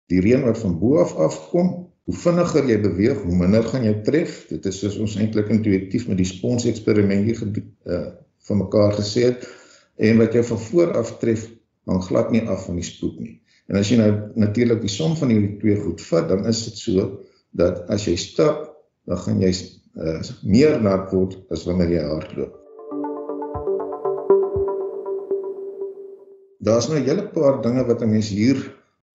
Die 0.07 0.21
reën 0.21 0.45
wat 0.45 0.59
van 0.59 0.79
bo 0.79 0.99
af 0.99 1.17
afkom, 1.17 1.86
hoe 2.07 2.15
vinniger 2.15 2.69
jy 2.71 2.77
beweeg, 2.85 3.23
hoe 3.27 3.37
minder 3.37 3.65
gaan 3.67 3.85
jy 3.87 3.95
tref. 4.07 4.45
Dit 4.51 4.67
is 4.71 4.79
soos 4.79 4.99
ons 5.03 5.17
eintlik 5.19 5.51
intuïtief 5.51 6.07
met 6.07 6.21
die 6.21 6.29
spons 6.29 6.69
eksperimentie 6.71 7.35
gedoen 7.43 7.73
uh 7.85 8.07
van 8.47 8.61
mekaar 8.61 8.93
gesê 8.95 9.25
het 9.25 9.41
en 9.99 10.21
wat 10.21 10.37
jy 10.37 10.43
van 10.47 10.59
voor 10.63 10.93
af 11.01 11.09
tref 11.19 11.49
hang 11.91 12.03
glad 12.05 12.29
nie 12.31 12.45
af 12.47 12.69
van 12.69 12.77
die 12.79 12.85
spoed 12.87 13.17
nie. 13.19 13.33
En 13.67 13.79
as 13.81 13.91
jy 13.91 13.97
nou 13.99 14.11
natuurlik 14.39 14.85
die 14.85 14.93
som 14.93 15.17
van 15.19 15.33
hierdie 15.35 15.57
twee 15.59 15.75
goed 15.81 16.05
vat, 16.07 16.29
dan 16.31 16.47
is 16.47 16.61
dit 16.69 16.79
so 16.79 17.09
dat 17.59 17.81
as 17.91 18.07
jy 18.07 18.15
stap, 18.23 18.69
dan 19.11 19.19
gaan 19.25 19.43
jy 19.43 19.51
uh, 19.51 20.21
meer 20.47 20.79
nat 20.79 21.11
word 21.11 21.35
as 21.51 21.67
wanneer 21.67 21.91
jy 21.97 22.05
hardloop. 22.07 22.55
Daar's 26.63 26.87
nou 26.87 27.03
'n 27.03 27.09
hele 27.11 27.27
paar 27.35 27.63
dinge 27.67 27.83
wat 27.91 28.03
'n 28.03 28.11
mens 28.15 28.31
hier 28.31 28.63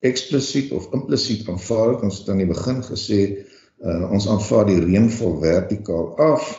eksplisiet 0.02 0.72
of 0.76 0.90
implisiet 0.96 1.48
aanvaar 1.48 1.94
het. 1.94 2.04
Ons 2.08 2.20
het 2.20 2.32
aan 2.32 2.42
die 2.42 2.50
begin 2.50 2.82
gesê 2.86 3.20
uh, 3.30 4.10
ons 4.10 4.28
aanvaar 4.30 4.68
die 4.70 4.80
reënval 4.82 5.38
vertikaal 5.42 6.12
af. 6.22 6.52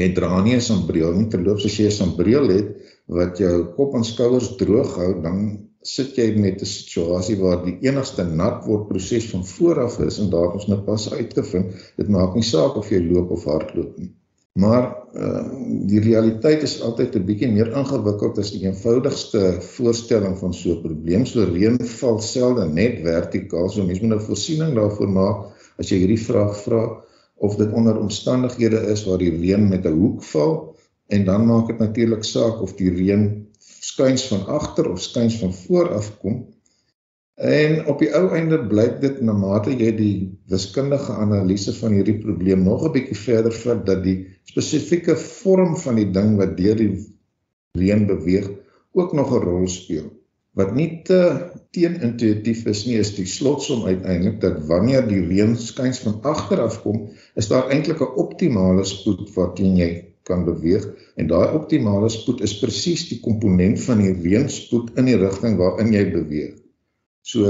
Jy 0.00 0.12
dra 0.14 0.42
nie 0.44 0.54
'n 0.56 0.64
sambreel 0.64 1.16
nie 1.16 1.28
terloops 1.32 1.66
as 1.66 1.78
jy 1.78 1.88
'n 1.90 1.98
sambreel 1.98 2.48
het 2.48 2.68
wat 3.10 3.38
jou 3.42 3.56
kop 3.76 3.94
en 3.98 4.04
skouers 4.04 4.54
droog 4.56 4.94
hou, 4.96 5.10
dan 5.22 5.40
sit 5.82 6.16
jy 6.16 6.36
met 6.36 6.62
'n 6.62 6.66
situasie 6.66 7.36
waar 7.40 7.64
die 7.64 7.78
enigste 7.88 8.24
nat 8.24 8.64
word 8.66 8.88
proses 8.88 9.30
van 9.30 9.44
vooraf 9.44 9.98
is 10.00 10.18
en 10.18 10.30
daar 10.30 10.52
ons 10.52 10.68
nou 10.68 10.80
pas 10.84 11.12
uitgevind, 11.12 11.74
dit 11.96 12.08
maak 12.08 12.34
nie 12.34 12.46
saak 12.46 12.76
of 12.76 12.90
jy 12.90 13.00
loop 13.00 13.30
of 13.30 13.44
hardloop 13.44 13.98
nie. 13.98 14.12
Maar 14.58 14.96
uh, 15.14 15.44
die 15.86 16.00
realiteit 16.00 16.62
is 16.62 16.80
altyd 16.82 17.14
'n 17.14 17.24
bietjie 17.24 17.50
meer 17.52 17.70
ingewikkeld 17.70 18.38
as 18.38 18.50
die 18.50 18.64
eenvoudigste 18.66 19.60
voorstelling 19.62 20.38
van 20.38 20.54
so 20.54 20.74
'n 20.74 20.82
probleem. 20.82 21.26
So 21.26 21.44
reën 21.44 21.78
val 21.78 22.18
selde 22.18 22.66
net 22.66 22.98
vertikaal. 23.04 23.68
So 23.70 23.84
mense 23.84 24.02
moet 24.02 24.10
nou 24.16 24.20
voorsiening 24.20 24.74
daarvoor 24.74 25.08
maak 25.08 25.38
as 25.78 25.88
jy 25.88 26.02
hierdie 26.02 26.24
vraag 26.24 26.56
vra 26.64 26.82
of 27.36 27.56
dit 27.56 27.72
onder 27.72 27.98
omstandighede 27.98 28.80
is 28.92 29.04
waar 29.04 29.18
die 29.18 29.30
reën 29.30 29.68
met 29.68 29.86
'n 29.86 29.98
hoek 30.00 30.22
val 30.22 30.76
en 31.06 31.24
dan 31.24 31.46
maak 31.46 31.66
dit 31.66 31.78
natuurlik 31.78 32.24
saak 32.24 32.60
of 32.62 32.74
die 32.74 32.90
reën 32.90 33.46
skuins 33.80 34.26
van 34.28 34.46
agter 34.46 34.90
of 34.90 35.00
skuins 35.00 35.38
van 35.38 35.54
voor 35.54 35.94
af 35.94 36.18
kom. 36.18 36.46
En 37.40 37.86
op 37.88 38.02
die 38.02 38.10
ou 38.12 38.26
einde 38.36 38.58
blyk 38.68 38.98
dit 39.00 39.20
na 39.24 39.32
mate 39.32 39.72
jy 39.72 39.94
die 39.96 40.14
wiskundige 40.52 41.14
analise 41.22 41.72
van 41.72 41.94
hierdie 41.96 42.18
probleem 42.20 42.66
nog 42.66 42.84
'n 42.84 42.92
bietjie 42.92 43.16
verder 43.16 43.54
vat 43.62 43.80
dat 43.86 44.02
die 44.04 44.16
spesifieke 44.50 45.16
vorm 45.16 45.72
van 45.84 45.96
die 45.96 46.10
ding 46.12 46.36
wat 46.36 46.52
deur 46.58 46.76
die 46.76 46.90
reën 47.80 48.04
beweeg 48.10 48.50
ook 48.92 49.16
nog 49.16 49.32
'n 49.32 49.42
rol 49.46 49.66
speel. 49.68 50.12
Wat 50.52 50.74
nie 50.74 51.00
te 51.08 51.48
teenintuïtief 51.72 52.66
is 52.66 52.84
nie, 52.86 52.98
is 52.98 53.14
die 53.16 53.26
slotsom 53.26 53.86
uiteindelik 53.86 54.40
dat 54.40 54.60
wanneer 54.66 55.08
die 55.08 55.24
reën 55.24 55.56
skuins 55.56 56.04
van 56.04 56.20
agter 56.22 56.60
af 56.60 56.82
kom, 56.82 57.08
is 57.40 57.48
daar 57.48 57.70
eintlik 57.72 58.00
'n 58.04 58.16
optimale 58.20 58.84
spoed 58.84 59.32
waarteen 59.34 59.76
jy 59.76 59.90
kan 60.28 60.44
beweeg 60.44 60.84
en 61.16 61.26
daai 61.26 61.54
optimale 61.56 62.08
spoed 62.08 62.40
is 62.40 62.58
presies 62.58 63.08
die 63.08 63.20
komponent 63.20 63.80
van 63.80 63.98
die 64.04 64.12
reënspoed 64.12 64.98
in 64.98 65.04
die 65.04 65.16
rigting 65.16 65.56
waarin 65.56 65.92
jy 65.92 66.10
beweeg. 66.12 66.60
So 67.22 67.44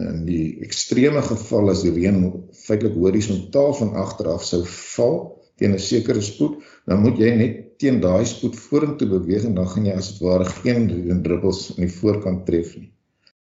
in 0.00 0.24
die 0.26 0.60
ekstreme 0.64 1.22
geval 1.24 1.72
as 1.72 1.82
die 1.84 1.92
reën 1.94 2.20
feitelik 2.64 2.96
horisontaal 2.96 3.74
van 3.78 3.96
agter 4.00 4.30
af 4.34 4.44
sou 4.46 4.62
val 4.64 5.18
teen 5.60 5.74
'n 5.74 5.82
sekere 5.82 6.22
spoed, 6.24 6.60
dan 6.86 7.02
moet 7.02 7.18
jy 7.18 7.34
net 7.36 7.56
teen 7.80 8.00
daai 8.00 8.24
spoed 8.26 8.56
vorentoe 8.56 9.08
beweeg 9.08 9.44
en 9.48 9.54
dan 9.54 9.68
gaan 9.68 9.86
jy 9.86 9.96
as 9.96 10.12
dit 10.12 10.22
ware 10.24 10.44
geen 10.44 10.88
druppels 11.24 11.70
aan 11.74 11.84
die 11.86 11.96
voorkant 11.96 12.46
tref 12.46 12.76
nie. 12.76 12.92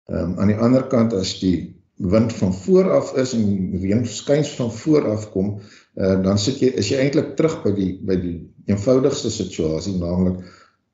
Ehm 0.09 0.23
um, 0.23 0.37
aan 0.39 0.47
die 0.53 0.61
ander 0.67 0.87
kant 0.87 1.13
as 1.13 1.39
die 1.39 1.75
wind 1.97 2.33
van 2.33 2.53
voor 2.53 2.91
af 2.91 3.15
is 3.17 3.33
en 3.33 3.45
die 3.47 3.81
reën 3.81 4.05
skuins 4.05 4.53
van 4.59 4.71
voor 4.71 5.09
af 5.11 5.29
kom, 5.31 5.57
uh, 5.95 6.23
dan 6.23 6.37
sit 6.37 6.61
jy 6.61 6.69
is 6.77 6.91
jy 6.91 7.01
eintlik 7.01 7.35
terug 7.35 7.63
by 7.63 7.73
die 7.75 7.91
by 8.05 8.15
die 8.21 8.37
eenvoudigste 8.71 9.31
situasie, 9.33 9.97
naamlik 9.97 10.43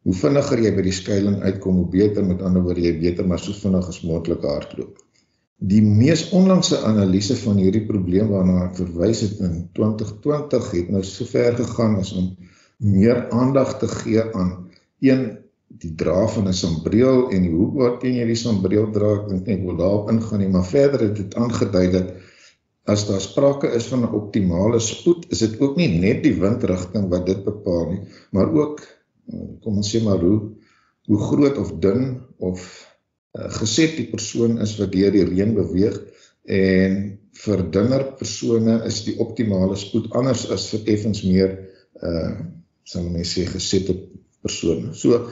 hoe 0.04 0.16
vinniger 0.20 0.60
jy 0.66 0.72
by 0.76 0.84
die 0.86 0.96
skuilings 0.96 1.44
uitkom, 1.48 1.80
hoe 1.82 1.90
beter 1.92 2.26
met 2.28 2.42
ander 2.44 2.64
woorde 2.66 2.84
jy 2.84 2.94
beter 3.00 3.28
maar 3.28 3.40
so 3.40 3.56
vinnig 3.56 3.88
as 3.88 4.02
moontlik 4.04 4.44
hardloop. 4.48 4.98
Die 5.64 5.82
mees 5.82 6.26
onlangse 6.36 6.82
analise 6.84 7.38
van 7.40 7.62
hierdie 7.62 7.86
probleem 7.88 8.34
waarna 8.34 8.66
ek 8.66 8.82
verwys 8.82 9.22
het 9.24 9.40
in 9.48 9.70
2020 9.78 10.72
het 10.74 10.90
nou 10.92 11.04
so 11.08 11.30
ver 11.30 11.56
gegaan 11.56 11.96
as 12.02 12.12
om 12.20 12.34
meer 12.84 13.30
aandag 13.32 13.78
te 13.80 13.88
gee 13.88 14.26
aan 14.36 14.52
een 15.00 15.24
die 15.82 15.94
dra 15.96 16.28
van 16.28 16.48
'n 16.48 16.54
sambreel 16.54 17.30
en 17.32 17.42
die 17.48 17.54
hoek 17.54 17.78
waarteen 17.80 18.20
jy 18.20 18.26
die 18.26 18.42
sambreel 18.42 18.92
dra, 18.92 19.14
ek 19.22 19.30
dink 19.30 19.48
net 19.48 19.64
wil 19.68 19.78
daarop 19.78 20.10
ingaan 20.12 20.40
nie, 20.40 20.50
maar 20.50 20.66
verder 20.66 21.08
het 21.08 21.16
dit 21.16 21.36
aangedui 21.36 21.88
dat 21.92 22.14
as 22.86 23.08
daar 23.08 23.22
sprake 23.22 23.72
is 23.80 23.88
van 23.88 24.04
'n 24.04 24.14
optimale 24.20 24.80
spoed, 24.80 25.26
is 25.32 25.40
dit 25.40 25.60
ook 25.60 25.76
nie 25.78 25.88
net 25.88 26.24
die 26.24 26.36
windrigting 26.40 27.10
wat 27.10 27.26
dit 27.26 27.44
bepaal 27.44 27.90
nie, 27.90 28.02
maar 28.32 28.52
ook 28.52 28.84
kom 29.64 29.80
ons 29.82 29.90
sê 29.90 30.02
maar 30.04 30.22
hoe 30.24 30.40
hoe 31.10 31.20
groot 31.20 31.58
of 31.60 31.74
dun 31.84 32.22
of 32.40 32.64
uh, 33.38 33.50
geset 33.60 33.98
die 33.98 34.08
persoon 34.12 34.60
is 34.64 34.78
wat 34.80 34.94
deur 34.96 35.12
die 35.12 35.26
reën 35.28 35.54
beweeg 35.56 36.00
en 36.48 36.98
vir 37.44 37.64
dunner 37.76 38.04
persone 38.20 38.80
is 38.88 39.02
die 39.08 39.16
optimale 39.24 39.76
spoed 39.80 40.12
anders 40.16 40.46
as 40.52 40.70
vir 40.74 40.92
effens 40.96 41.24
meer 41.28 41.56
uh 42.04 42.36
sal 42.84 43.06
mense 43.08 43.32
sê 43.32 43.46
gesette 43.48 43.94
persone. 44.44 44.92
So 44.92 45.30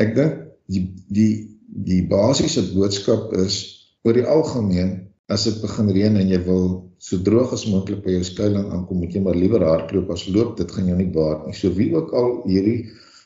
ek 0.00 0.12
dink 0.16 0.34
die 0.68 0.82
die 1.08 1.30
die 1.72 2.02
basiese 2.08 2.66
boodskap 2.74 3.32
is 3.40 3.56
oor 4.04 4.18
die 4.18 4.26
algemeen 4.28 4.92
as 5.32 5.46
dit 5.48 5.58
begin 5.62 5.90
reën 5.96 6.18
en 6.20 6.30
jy 6.30 6.38
wil 6.46 6.66
so 7.02 7.18
droog 7.26 7.54
as 7.56 7.64
moontlik 7.70 8.02
by 8.04 8.16
jou 8.16 8.24
skuilings 8.28 8.70
aankom, 8.74 9.00
moet 9.02 9.14
jy 9.16 9.22
maar 9.24 9.38
liewer 9.38 9.64
hardloop 9.66 10.12
as 10.14 10.26
loop. 10.28 10.56
Dit 10.60 10.72
gaan 10.74 10.90
jou 10.90 10.98
nie 10.98 11.10
baat 11.14 11.46
nie. 11.46 11.56
So 11.56 11.72
wie 11.76 11.90
ook 11.96 12.14
al 12.18 12.40
hierdie 12.48 12.80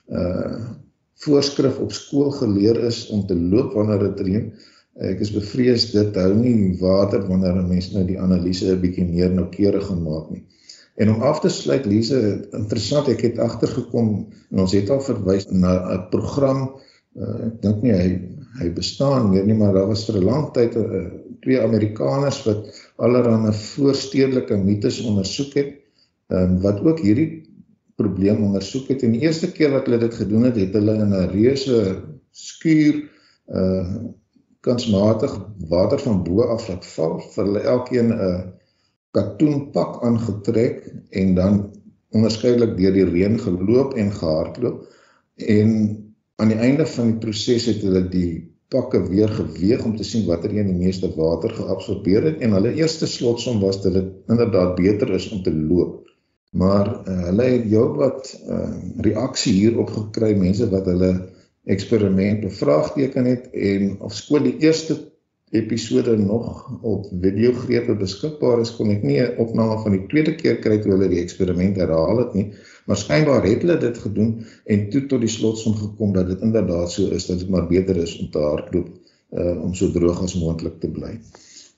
uh 0.09 0.75
voorskrif 1.25 1.79
op 1.81 1.95
skool 1.97 2.29
geleer 2.37 2.77
is 2.85 3.07
om 3.09 3.23
te 3.25 3.33
loop 3.35 3.71
wanneer 3.73 4.03
dit 4.03 4.19
reën, 4.27 4.51
ek 5.11 5.23
is 5.25 5.31
bevrees 5.33 5.87
dit 5.95 6.19
hou 6.21 6.35
nie 6.37 6.75
water 6.77 7.23
wanneer 7.25 7.57
'n 7.57 7.71
mens 7.71 7.89
nou 7.95 8.03
die 8.05 8.19
analise 8.21 8.69
'n 8.69 8.83
bietjie 8.83 9.07
meer 9.09 9.33
noukeurig 9.33 9.87
gaan 9.87 10.03
maak 10.05 10.29
nie. 10.31 10.45
En 11.01 11.15
om 11.15 11.23
af 11.23 11.41
te 11.41 11.49
sluit, 11.49 11.87
Lise, 11.87 12.21
interessant, 12.53 13.09
ek 13.09 13.21
het 13.21 13.39
agtergekom 13.39 14.29
en 14.53 14.61
ons 14.61 14.73
het 14.73 14.91
al 14.91 15.01
verwys 15.01 15.49
na 15.51 15.73
'n 15.95 16.09
program 16.13 16.61
uh, 16.69 16.85
ek 17.17 17.61
dink 17.63 17.83
nie 17.83 17.95
hy 17.97 18.09
hy 18.57 18.71
bestaan 18.73 19.31
meer 19.31 19.45
nie, 19.45 19.57
maar 19.57 19.75
daar 19.77 19.89
was 19.91 20.07
vir 20.09 20.17
'n 20.21 20.25
lang 20.25 20.45
tyd 20.57 20.77
uh, 20.81 21.07
twee 21.45 21.61
Amerikaners 21.61 22.39
wat 22.47 22.71
allerlei 22.97 23.53
voorstedelike 23.53 24.57
mites 24.57 25.03
ondersoek 25.05 25.55
het, 25.55 25.75
um, 26.33 26.61
wat 26.63 26.81
ook 26.81 27.03
hierdie 27.05 27.45
probleem 27.97 28.43
ondersoek 28.45 28.89
het. 28.89 29.03
En 29.03 29.13
die 29.13 29.25
eerste 29.25 29.53
keer 29.53 29.71
wat 29.77 29.87
hulle 29.87 29.99
dit 29.99 30.15
gedoen 30.15 30.49
het, 30.49 30.57
het 30.57 30.73
hulle 30.73 30.95
in 30.95 31.13
'n 31.13 31.29
reuse 31.33 32.03
skuur 32.33 33.03
uh 33.49 34.13
kunsmatig 34.67 35.31
water 35.71 36.01
van 36.03 36.25
bo 36.25 36.43
af 36.43 36.69
laat 36.69 36.87
val 36.97 37.21
vir 37.21 37.45
hulle 37.45 37.61
elkeen 37.61 38.09
'n 38.13 38.53
katoenpak 39.15 40.03
aangetrek 40.03 40.81
en 41.11 41.35
dan 41.35 41.71
onderskeidelik 42.11 42.77
deur 42.77 42.93
die 42.93 43.05
reën 43.05 43.39
geloop 43.39 43.95
en 43.95 44.11
gehardloop 44.13 44.83
en 45.37 45.71
aan 46.37 46.53
die 46.53 46.61
einde 46.61 46.87
van 46.87 47.13
die 47.13 47.21
proses 47.23 47.67
het 47.71 47.83
hulle 47.85 48.03
die 48.13 48.31
pakke 48.73 49.01
weer 49.09 49.31
geweeg 49.31 49.85
om 49.87 49.95
te 49.97 50.05
sien 50.05 50.27
watter 50.27 50.53
een 50.53 50.73
die 50.73 50.81
meeste 50.81 51.09
water 51.17 51.55
geabsorbeer 51.55 52.27
het 52.31 52.43
en 52.45 52.57
hulle 52.57 52.75
eerste 52.75 53.07
slotsom 53.07 53.61
was 53.63 53.79
dat 53.85 53.95
dit 53.95 54.11
inderdaad 54.33 54.75
beter 54.81 55.13
is 55.15 55.29
om 55.31 55.43
te 55.43 55.55
loop. 55.55 56.03
Maar 56.57 56.89
uh, 56.89 57.17
hulle 57.29 57.49
het 57.53 57.67
jou 57.71 57.87
wat 58.01 58.33
uh, 58.49 58.71
reaksie 59.07 59.53
hierop 59.53 59.93
gekry 59.95 60.35
mense 60.39 60.69
wat 60.73 60.89
hulle 60.91 61.13
eksperiment 61.67 62.45
bevraagteken 62.47 63.27
het 63.27 63.51
en 63.53 63.97
of 64.01 64.15
skoon 64.15 64.47
die 64.47 64.57
eerste 64.65 64.99
episode 65.55 66.17
nog 66.19 66.67
op 66.83 67.07
videogrepe 67.23 67.95
beskikbaar 67.97 68.61
is 68.63 68.73
kon 68.77 68.91
ek 68.91 69.03
nie 69.07 69.21
'n 69.23 69.37
opname 69.43 69.79
van 69.83 69.95
die 69.95 70.07
tweede 70.11 70.35
keer 70.35 70.59
kry 70.59 70.79
toe 70.83 70.93
hulle 70.95 71.09
die 71.09 71.23
eksperiment 71.23 71.79
herhaal 71.79 72.19
het 72.19 72.35
nie 72.35 72.47
maar 72.87 72.99
skynbaar 73.01 73.45
het 73.47 73.65
hulle 73.65 73.79
dit 73.83 73.99
gedoen 73.99 74.33
en 74.65 74.89
toe 74.91 75.07
tot 75.11 75.21
die 75.21 75.31
slotsom 75.31 75.75
gekom 75.77 76.13
dat 76.15 76.31
dit 76.31 76.41
inderdaad 76.47 76.91
so 76.93 77.11
is 77.15 77.27
dat 77.27 77.39
dit 77.43 77.51
maar 77.51 77.67
beter 77.67 77.97
is 77.97 78.19
om 78.19 78.31
te 78.31 78.43
hardloop 78.43 78.89
uh, 79.33 79.63
om 79.63 79.75
so 79.75 79.91
droog 79.91 80.23
as 80.23 80.37
moontlik 80.39 80.81
te 80.81 80.91
bly. 80.91 81.17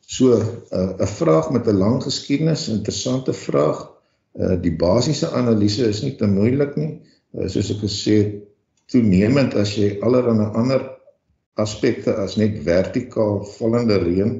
So 0.06 0.36
'n 0.36 0.96
uh, 1.00 1.06
vraag 1.20 1.50
met 1.50 1.66
'n 1.66 1.76
lang 1.76 2.02
geskiedenis, 2.02 2.68
interessante 2.68 3.32
vraag. 3.32 3.88
Uh, 4.34 4.56
die 4.60 4.76
basiese 4.76 5.30
analise 5.30 5.88
is 5.88 6.02
nie 6.02 6.16
te 6.16 6.26
moeilik 6.26 6.76
nie. 6.76 7.00
Uh, 7.34 7.48
soos 7.48 7.70
ek 7.70 7.82
gesê 7.84 8.14
het, 8.22 8.36
toenemend 8.88 9.54
as 9.54 9.74
jy 9.76 9.98
allerlei 10.00 10.48
ander 10.56 10.84
aspekte 11.60 12.14
as 12.16 12.36
net 12.40 12.60
vertikaal 12.64 13.42
vallende 13.58 13.98
reën 14.00 14.30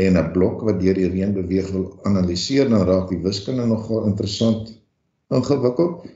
en 0.00 0.16
'n 0.16 0.32
blok 0.32 0.62
wat 0.64 0.80
deur 0.80 0.94
die 0.94 1.08
reën 1.08 1.34
beweeg 1.34 1.70
wil 1.70 1.98
analiseer 2.08 2.68
dan 2.68 2.86
raak 2.86 3.08
die 3.08 3.22
wiskunde 3.22 3.66
nogal 3.66 4.06
interessant 4.06 4.79
ingewikkeld 5.38 6.08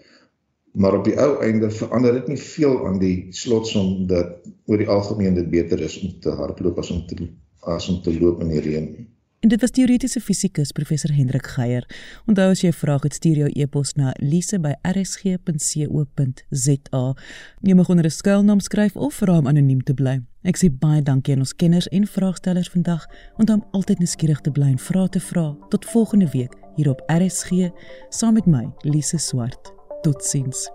maar 0.74 0.96
op 0.98 1.04
die 1.06 1.14
ou 1.22 1.38
einde 1.46 1.70
verander 1.70 2.16
dit 2.18 2.32
nie 2.32 2.40
veel 2.42 2.86
aan 2.86 2.98
die 2.98 3.16
slotsom 3.30 4.06
dat 4.10 4.46
oor 4.66 4.80
die 4.80 4.90
algemeen 4.90 5.36
dit 5.38 5.50
beter 5.50 5.80
is 5.80 6.00
om 6.02 6.16
te 6.20 6.34
hardloop 6.40 6.78
as 6.82 6.90
om 6.90 7.04
te 7.06 7.28
as 7.76 7.88
om 7.88 8.00
te 8.02 8.14
loop 8.18 8.42
in 8.42 8.50
die 8.54 8.64
reën 8.64 8.88
nie 8.90 9.06
En 9.44 9.50
dit 9.50 9.60
was 9.60 9.70
teoretiese 9.70 10.20
fisikus 10.20 10.72
professor 10.72 11.12
Hendrik 11.12 11.46
Geier. 11.46 11.88
Onthou 12.26 12.50
as 12.50 12.60
jy 12.60 12.68
'n 12.68 12.72
vraag 12.72 13.02
het, 13.02 13.14
stuur 13.14 13.36
jou 13.36 13.50
e-pos 13.52 13.94
na 13.94 14.14
lise@rsg.co.za. 14.16 17.14
Jy 17.60 17.74
mag 17.74 17.88
onder 17.88 18.04
'n 18.04 18.10
skuilnaam 18.10 18.60
skryf 18.60 18.96
of 18.96 19.14
vra 19.14 19.38
om 19.38 19.46
anoniem 19.46 19.82
te 19.82 19.94
bly. 19.94 20.22
Ek 20.42 20.56
sê 20.56 20.78
baie 20.78 21.02
dankie 21.02 21.34
aan 21.34 21.40
ons 21.40 21.56
kenners 21.56 21.88
en 21.88 22.06
vraagstellers 22.06 22.68
vandag. 22.68 23.06
Onthou 23.36 23.58
om 23.58 23.66
altyd 23.70 23.98
nuuskierig 23.98 24.40
te 24.40 24.50
bly 24.50 24.66
en 24.66 24.78
vra 24.78 25.08
te 25.08 25.20
vra. 25.20 25.56
Tot 25.68 25.84
volgende 25.84 26.30
week 26.30 26.54
hier 26.76 26.90
op 26.90 27.02
RSG 27.06 27.50
saam 28.08 28.34
met 28.34 28.46
my, 28.46 28.72
Lise 28.78 29.18
Swart. 29.18 29.72
Totsiens. 30.02 30.70